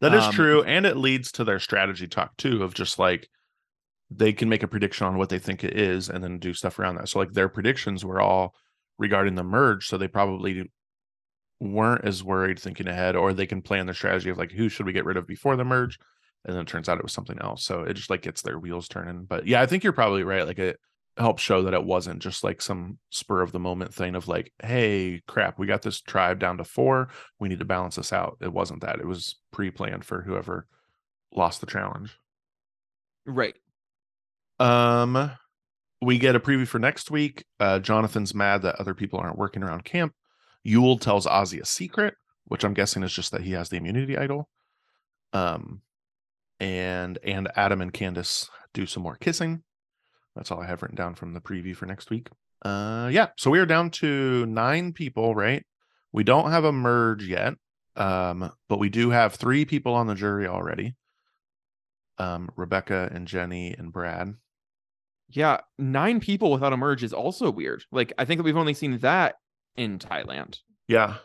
[0.00, 3.28] That is Um, true, and it leads to their strategy talk too of just like
[4.10, 6.78] they can make a prediction on what they think it is and then do stuff
[6.78, 7.08] around that.
[7.08, 8.54] So like their predictions were all
[8.98, 10.70] regarding the merge, so they probably
[11.60, 14.86] weren't as worried thinking ahead, or they can plan their strategy of like who should
[14.86, 15.98] we get rid of before the merge,
[16.44, 17.64] and then it turns out it was something else.
[17.64, 19.24] So it just like gets their wheels turning.
[19.24, 20.46] But yeah, I think you're probably right.
[20.46, 20.78] Like it
[21.18, 24.52] helped show that it wasn't just like some spur of the moment thing of like,
[24.62, 27.08] hey, crap, we got this tribe down to four.
[27.40, 28.36] We need to balance this out.
[28.40, 29.00] It wasn't that.
[29.00, 30.66] It was pre-planned for whoever
[31.34, 32.16] lost the challenge.
[33.24, 33.56] Right.
[34.58, 35.30] Um,
[36.00, 37.44] we get a preview for next week.
[37.58, 40.12] Uh, Jonathan's mad that other people aren't working around camp.
[40.66, 42.14] Yul tells Ozzy a secret,
[42.46, 44.48] which I'm guessing is just that he has the immunity idol.
[45.32, 45.82] Um,
[46.60, 49.62] and and Adam and Candace do some more kissing.
[50.34, 52.28] That's all I have written down from the preview for next week.
[52.62, 53.28] Uh, yeah.
[53.38, 55.64] So we are down to nine people, right?
[56.12, 57.54] We don't have a merge yet,
[57.96, 60.94] um, but we do have three people on the jury already.
[62.18, 64.34] Um, Rebecca and Jenny and Brad.
[65.30, 67.84] Yeah, nine people without a merge is also weird.
[67.90, 69.36] Like I think that we've only seen that
[69.76, 70.58] in Thailand.
[70.88, 71.16] Yeah,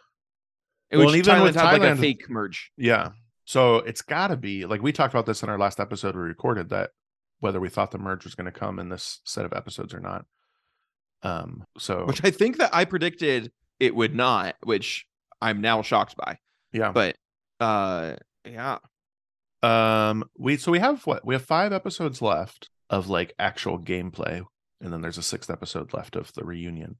[0.89, 2.71] In Well, even Thailand with had like Thailand- a fake merge.
[2.77, 3.09] Yeah.
[3.45, 6.21] So it's got to be like we talked about this in our last episode we
[6.21, 6.91] recorded that
[7.39, 9.99] whether we thought the merge was going to come in this set of episodes or
[9.99, 10.25] not.
[11.23, 15.05] Um so Which I think that I predicted it would not, which
[15.41, 16.39] I'm now shocked by.
[16.71, 16.91] yeah.
[16.91, 17.17] But
[17.59, 18.79] uh yeah.
[19.61, 21.25] Um we so we have what?
[21.25, 24.43] We have 5 episodes left of like actual gameplay
[24.81, 26.97] and then there's a sixth episode left of the reunion.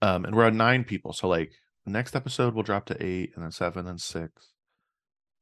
[0.00, 1.12] Um and we're at 9 people.
[1.12, 1.52] So like
[1.84, 4.32] the next episode will drop to 8 and then 7 and 6.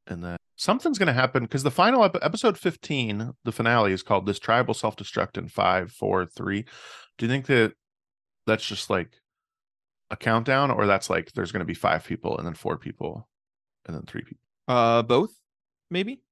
[0.09, 4.03] And then something's going to happen because the final ep- episode 15, the finale is
[4.03, 6.65] called This Tribe Will Self Destruct in five, four, three.
[7.19, 7.75] Do you think that
[8.47, 9.21] that's just like
[10.11, 13.29] a countdown or that's like there's going to be five people and then four people
[13.87, 14.43] and then three people?
[14.67, 15.35] Uh both,
[15.91, 16.23] maybe?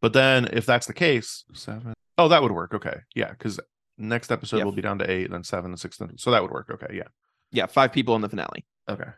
[0.00, 1.94] But then if that's the case, seven.
[2.18, 2.74] Oh, that would work.
[2.74, 3.00] Okay.
[3.14, 3.30] Yeah.
[3.30, 3.58] Because
[3.96, 4.64] next episode Yeah.
[4.64, 5.96] will be down to eight, then seven, and six.
[5.96, 6.68] then- So that would work.
[6.70, 6.94] Okay.
[6.96, 7.08] Yeah.
[7.50, 8.66] Yeah, five people in the finale.
[8.88, 9.08] Okay.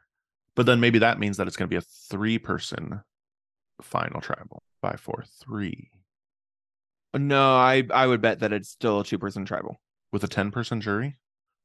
[0.55, 3.01] But then maybe that means that it's going to be a three person
[3.82, 4.62] final tribal.
[4.82, 5.90] Five, four, three.
[7.14, 9.80] No, I I would bet that it's still a two person tribal.
[10.12, 11.16] with a 10 person jury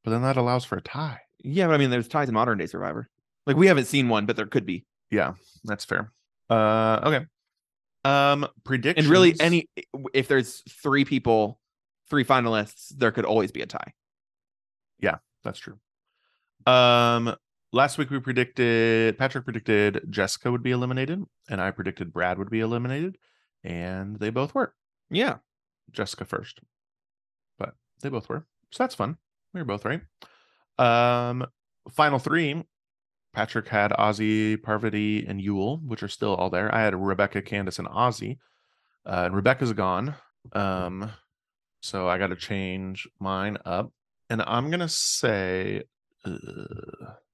[0.03, 2.57] but then that allows for a tie Yeah, but I mean there's ties in modern
[2.59, 3.09] day survivor.
[3.47, 4.85] Like we haven't seen one, but there could be.
[5.11, 5.33] yeah
[5.63, 6.11] that's fair
[6.49, 7.25] uh okay
[8.05, 9.05] um predictions.
[9.05, 9.67] And really any
[10.13, 11.59] if there's three people,
[12.09, 13.93] three finalists, there could always be a tie.
[14.99, 15.79] Yeah, that's true.
[16.65, 17.35] Um
[17.73, 22.49] last week we predicted patrick predicted jessica would be eliminated and i predicted brad would
[22.49, 23.17] be eliminated
[23.65, 24.73] and they both were.
[25.09, 25.37] Yeah.
[25.91, 26.61] jessica first
[27.59, 28.45] but they both were.
[28.71, 29.17] So that's fun.
[29.53, 30.01] We were both right.
[30.79, 31.45] Um
[31.89, 32.63] final three
[33.35, 36.73] patrick had ozzy parvati and yul which are still all there.
[36.73, 38.37] I had rebecca candace and ozzy.
[39.05, 40.15] Uh, and rebecca's gone.
[40.53, 41.11] Um
[41.81, 43.91] so i got to change mine up.
[44.29, 45.83] And i'm gonna say
[46.25, 46.31] uh,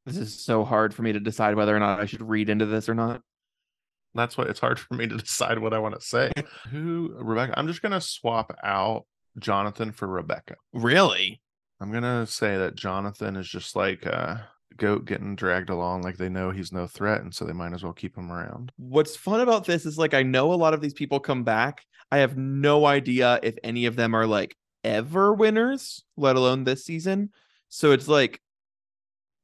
[0.05, 2.65] This is so hard for me to decide whether or not I should read into
[2.65, 3.21] this or not.
[4.13, 6.31] that's what it's hard for me to decide what i want to say.
[6.71, 9.05] Who rebecca i'm just gonna swap out
[9.39, 10.55] jonathan for rebecca.
[10.73, 11.39] Really?
[11.79, 14.47] I'm gonna say that Jonathan is just like a
[14.77, 17.83] goat getting dragged along, like they know he's no threat, and so they might as
[17.83, 18.71] well keep him around.
[18.77, 21.85] What's fun about this is like I know a lot of these people come back.
[22.11, 26.85] I have no idea if any of them are like ever winners, let alone this
[26.85, 27.29] season.
[27.69, 28.41] So it's like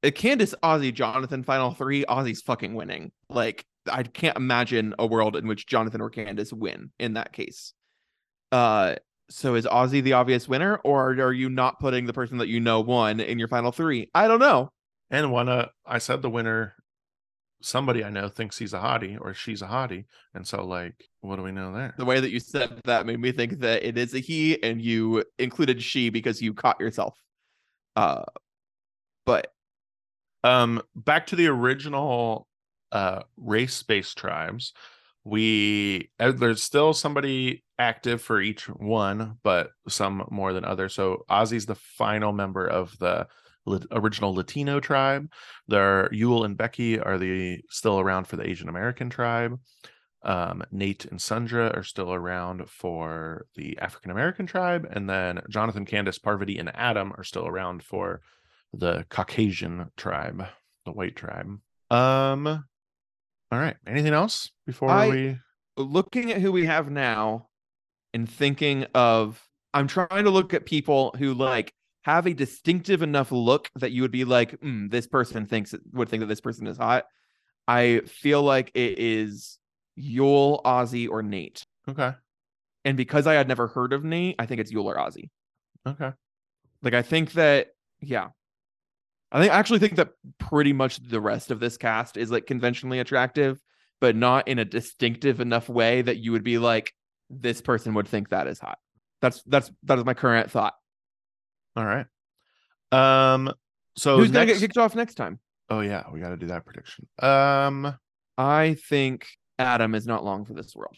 [0.03, 3.11] a Candace, Ozzy, Jonathan, final three, Ozzy's fucking winning.
[3.29, 7.73] Like I can't imagine a world in which Jonathan or Candace win in that case.
[8.51, 8.95] Uh
[9.29, 12.59] so is Ozzy the obvious winner, or are you not putting the person that you
[12.59, 14.09] know won in your final three?
[14.15, 14.71] I don't know.
[15.09, 16.75] And one, uh, I said the winner,
[17.61, 21.37] somebody I know thinks he's a hottie or she's a hottie, and so like, what
[21.37, 21.93] do we know there?
[21.97, 24.81] The way that you said that made me think that it is a he and
[24.81, 27.17] you included she because you caught yourself.
[27.95, 28.23] Uh
[29.25, 29.51] but
[30.43, 32.47] Um, back to the original
[32.91, 34.73] uh race-based tribes.
[35.23, 40.93] We uh, there's still somebody active for each one, but some more than others.
[40.93, 43.27] So Ozzy's the final member of the
[43.91, 45.31] original Latino tribe.
[45.67, 49.59] There, Yul and Becky are the still around for the Asian American tribe.
[50.23, 55.85] Um, Nate and Sundra are still around for the African American tribe, and then Jonathan,
[55.85, 58.21] Candace, Parvati, and Adam are still around for
[58.73, 60.45] the Caucasian tribe,
[60.85, 61.59] the white tribe.
[61.89, 63.77] Um, all right.
[63.85, 65.37] Anything else before I- we?
[65.77, 67.47] looking at who we have now
[68.11, 69.41] and thinking of
[69.73, 71.71] I'm trying to look at people who like
[72.07, 76.07] have a distinctive enough look that you would be like, mm, this person thinks would
[76.07, 77.03] think that this person is hot.
[77.67, 79.59] I feel like it is
[79.99, 81.65] Yul, Ozzy, or Nate.
[81.89, 82.13] Okay.
[82.85, 85.31] And because I had never heard of Nate, I think it's Yul or Ozzy.
[85.85, 86.13] Okay.
[86.81, 88.29] Like I think that, yeah.
[89.29, 92.47] I think I actually think that pretty much the rest of this cast is like
[92.47, 93.59] conventionally attractive,
[93.99, 96.93] but not in a distinctive enough way that you would be like,
[97.29, 98.77] this person would think that is hot.
[99.21, 100.75] That's that's that is my current thought.
[101.77, 102.07] All right.
[102.91, 103.53] Um.
[103.95, 105.39] So Who's gonna get kicked off next time?
[105.69, 107.07] Oh yeah, we got to do that prediction.
[107.19, 107.97] Um,
[108.37, 109.27] I think
[109.59, 110.95] Adam is not long for this world.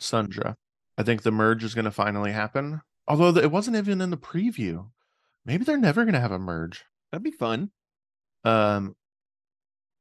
[0.00, 0.56] Sundra.
[0.96, 2.80] I think the merge is going to finally happen.
[3.08, 4.88] Although it wasn't even in the preview.
[5.44, 6.84] Maybe they're never going to have a merge.
[7.10, 7.72] That'd be fun.
[8.44, 8.94] Um,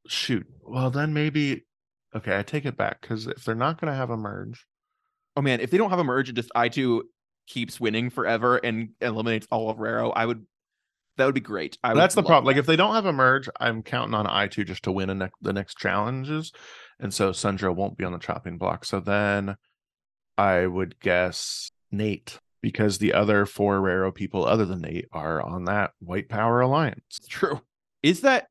[0.08, 0.46] shoot.
[0.62, 1.66] Well, then maybe.
[2.16, 4.68] Okay, I take it back because if they're not going to have a merge,
[5.36, 7.04] Oh man, if they don't have a merge just Aitu
[7.52, 10.46] keeps winning forever and eliminates all of Raro, I would.
[11.18, 11.78] That would be great.
[11.84, 12.46] I would that's the problem.
[12.46, 15.16] Like if they don't have a merge, I'm counting on Aitu just to win a
[15.16, 16.52] ne- the next challenges,
[17.00, 18.86] and so Sundra won't be on the chopping block.
[18.86, 19.58] So then,
[20.38, 25.66] I would guess Nate because the other four Raro people other than Nate are on
[25.66, 27.02] that White Power Alliance.
[27.18, 27.62] It's true.
[28.02, 28.48] Is that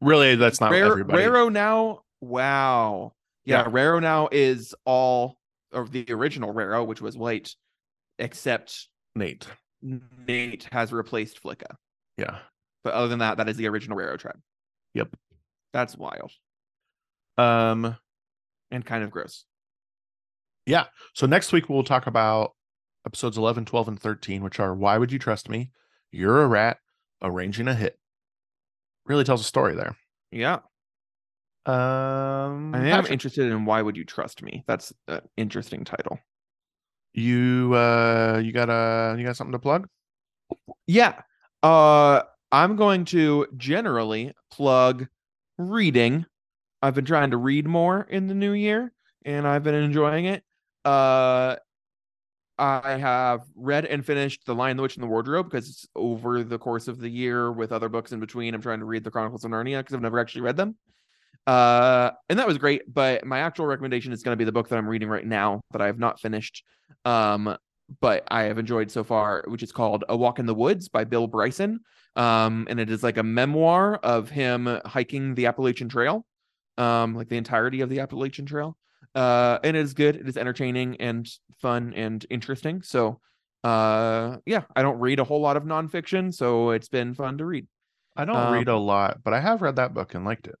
[0.00, 1.24] Really, that's not Rare, everybody.
[1.24, 2.00] Raro now?
[2.20, 3.12] Wow.
[3.44, 3.68] Yeah, Yeah.
[3.70, 5.38] Raro now is all
[5.72, 7.54] or the original Raro, which was white,
[8.18, 9.46] except Nate.
[10.26, 11.76] Nate has replaced Flicka.
[12.16, 12.38] Yeah.
[12.84, 14.40] But other than that, that is the original Raro tribe.
[14.94, 15.16] Yep.
[15.72, 16.32] That's wild
[17.36, 17.96] Um.
[18.70, 19.44] and kind of gross.
[20.64, 20.86] Yeah.
[21.14, 22.52] So next week we'll talk about
[23.06, 25.70] episodes 11, 12, and 13, which are Why Would You Trust Me?
[26.10, 26.78] You're a Rat,
[27.22, 27.98] Arranging a Hit.
[29.04, 29.96] Really tells a story there.
[30.32, 30.60] Yeah.
[31.66, 34.64] Um, I am Patrick, interested in why would you trust me?
[34.66, 36.18] That's an interesting title.
[37.16, 39.88] You uh you got uh you got something to plug?
[40.86, 41.22] Yeah.
[41.62, 45.06] Uh I'm going to generally plug
[45.58, 46.26] reading.
[46.82, 48.92] I've been trying to read more in the new year
[49.24, 50.44] and I've been enjoying it.
[50.84, 51.56] Uh
[52.58, 56.42] I have read and finished The Lion, the Witch, and the Wardrobe because it's over
[56.42, 58.54] the course of the year with other books in between.
[58.54, 60.76] I'm trying to read The Chronicles of Narnia because I've never actually read them.
[61.46, 62.82] Uh, and that was great.
[62.92, 65.60] But my actual recommendation is going to be the book that I'm reading right now
[65.72, 66.64] that I have not finished.
[67.04, 67.56] Um,
[68.00, 71.04] but I have enjoyed so far, which is called A Walk in the Woods by
[71.04, 71.80] Bill Bryson.
[72.16, 76.26] Um, and it is like a memoir of him hiking the Appalachian Trail,
[76.78, 78.76] um, like the entirety of the Appalachian Trail.
[79.14, 80.16] Uh, and it is good.
[80.16, 81.28] It is entertaining and
[81.60, 82.82] fun and interesting.
[82.82, 83.20] So,
[83.62, 87.44] uh, yeah, I don't read a whole lot of nonfiction, so it's been fun to
[87.44, 87.66] read.
[88.16, 90.56] I don't Um, read a lot, but I have read that book and liked it.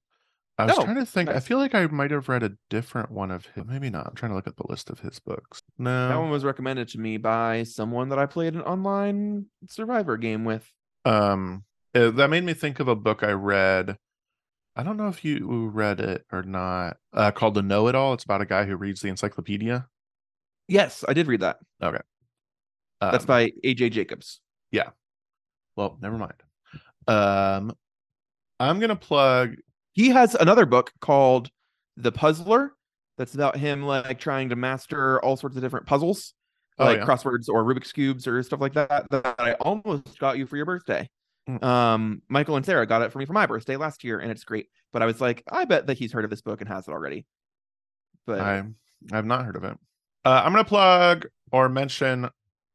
[0.58, 1.28] I was Oh, trying to think.
[1.28, 3.64] I feel like I might have read a different one of his.
[3.66, 4.06] Maybe not.
[4.06, 5.62] I'm trying to look at the list of his books.
[5.78, 6.08] No.
[6.08, 10.44] That one was recommended to me by someone that I played an online Survivor game
[10.44, 10.70] with.
[11.04, 13.96] um uh, that made me think of a book i read
[14.76, 18.42] i don't know if you read it or not uh called the know-it-all it's about
[18.42, 19.86] a guy who reads the encyclopedia
[20.68, 21.58] Yes, I did read that.
[21.80, 21.96] um,
[23.00, 24.40] That's by AJ Jacobs.
[24.72, 24.90] Yeah.
[25.76, 26.42] Well never mind
[27.08, 27.72] um
[28.58, 29.54] i'm gonna plug
[29.96, 31.50] He has another book called
[31.96, 32.72] The Puzzler
[33.16, 36.34] that's about him like trying to master all sorts of different puzzles,
[36.78, 37.06] Oh, like yeah.
[37.06, 39.08] crosswords or Rubik's cubes or stuff like that.
[39.10, 41.08] That I almost got you for your birthday.
[41.48, 41.64] Mm.
[41.64, 44.44] Um, Michael and Sarah got it for me for my birthday last year, and it's
[44.44, 44.66] great.
[44.92, 46.90] But I was like, I bet that he's heard of this book and has it
[46.92, 47.24] already.
[48.26, 48.62] But i
[49.12, 49.76] i've not heard of it
[50.24, 52.28] uh i'm gonna plug or mention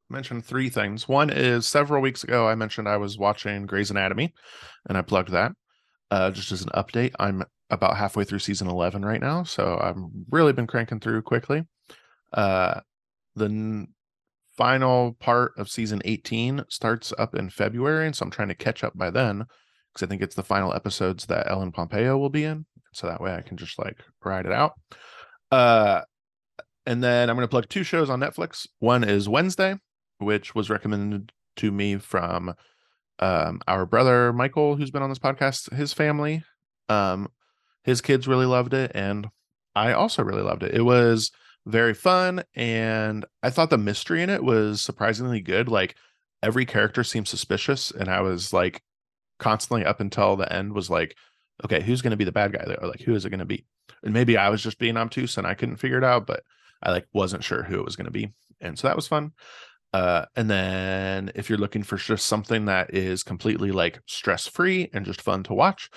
[0.09, 4.33] mention three things one is several weeks ago i mentioned i was watching Grey's anatomy
[4.87, 5.51] and i plugged that
[6.11, 9.97] uh just as an update i'm about halfway through season 11 right now so i've
[10.29, 11.63] really been cranking through quickly.
[12.33, 12.79] Uh
[13.35, 13.87] the n-
[14.57, 18.83] final part of season 18 starts up in february and so i'm trying to catch
[18.83, 19.39] up by then
[19.93, 23.21] because i think it's the final episodes that ellen pompeo will be in so that
[23.21, 24.73] way i can just like ride it out.
[25.49, 26.01] Uh
[26.85, 28.67] and then i'm going to plug two shows on netflix.
[28.79, 29.77] One is wednesday
[30.19, 32.53] which was recommended to me from
[33.21, 36.43] um, our brother michael who's been on this podcast his family
[36.89, 37.29] um,
[37.83, 39.29] his kids really loved it and
[39.75, 40.73] i also really loved it.
[40.73, 41.31] It was
[41.65, 45.69] very fun and i thought the mystery in it was surprisingly good.
[45.69, 45.95] Like
[46.41, 48.81] every character seemed suspicious and i was like
[49.39, 51.15] constantly up until the end was like
[51.63, 53.45] okay who's going to be the bad guy or like who is it going to
[53.45, 53.65] be?
[54.03, 56.43] And maybe i was just being obtuse and i couldn't figure it out but
[56.81, 59.31] i like wasn't sure who it was going to be and so that was fun
[59.93, 64.89] uh and then if you're looking for just something that is completely like stress free
[64.93, 65.89] and just fun to watch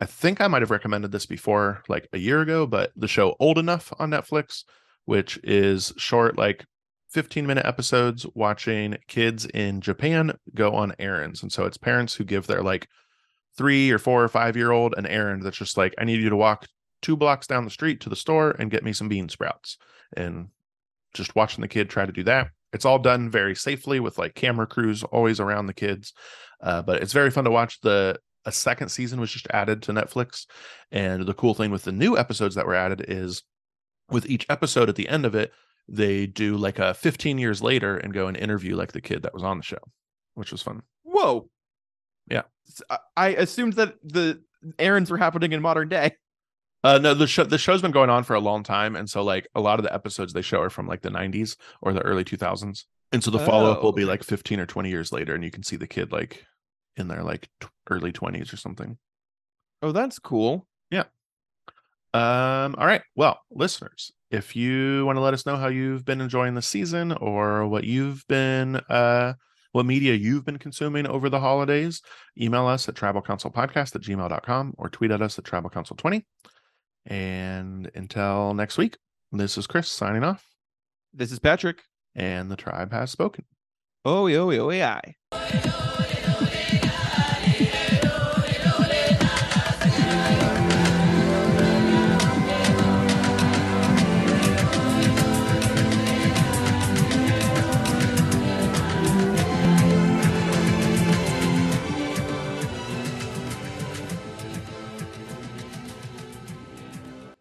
[0.00, 3.34] i think i might have recommended this before like a year ago but the show
[3.40, 4.64] old enough on netflix
[5.04, 6.64] which is short like
[7.10, 11.42] 15 minute episodes watching kids in japan go on errands.
[11.42, 12.86] And so it's parents who give their like
[13.58, 16.30] three or four or five year old an errand that's just like i need you
[16.30, 16.66] to walk
[17.02, 19.78] two blocks down the street to the store and get me some bean sprouts.
[20.16, 20.48] And
[21.14, 24.34] just watching the kid try to do that It's all done very safely with like
[24.34, 26.12] camera crews always around the kids.
[26.62, 27.80] Uh, but it's very fun to watch.
[27.80, 30.46] The a second season was just added to Netflix,
[30.90, 33.42] and the cool thing with the new episodes that were added is
[34.10, 35.52] with each episode at the end of it,
[35.88, 39.34] they do like a 15 years later and go and interview like the kid that
[39.34, 39.78] was on the show,
[40.34, 40.82] which was fun.
[41.02, 41.48] Whoa.
[42.28, 42.42] Yeah.
[43.16, 44.42] I assumed that the
[44.78, 46.16] errands were happening in modern day.
[46.82, 49.22] Uh, no, the show the show's been going on for a long time, and so
[49.22, 52.00] like a lot of the episodes they show are from like the 90s or the
[52.00, 55.12] early 2000s, and so the follow up Oh, will be like 15 or 20 years
[55.12, 56.46] later, and you can see the kid like
[56.96, 58.96] in their like t- early 20s or something.
[59.82, 60.66] Oh, that's cool.
[60.90, 61.04] Yeah.
[62.12, 63.02] Um, all right.
[63.14, 67.12] Well, listeners, if you want to let us know how you've been enjoying the season
[67.12, 69.34] or what you've been uh
[69.72, 72.02] what media you've been consuming over the holidays,
[72.40, 76.24] email us at tribalcouncilpodcast at gmail.com or tweet at us at tribalcouncil20.
[77.06, 78.98] And until next week,
[79.32, 80.44] this is Chris signing off,
[81.12, 81.82] This is Patrick.
[82.14, 83.44] and the tribe has spoken.
[84.04, 85.00] Oh, yo, yo, yeah.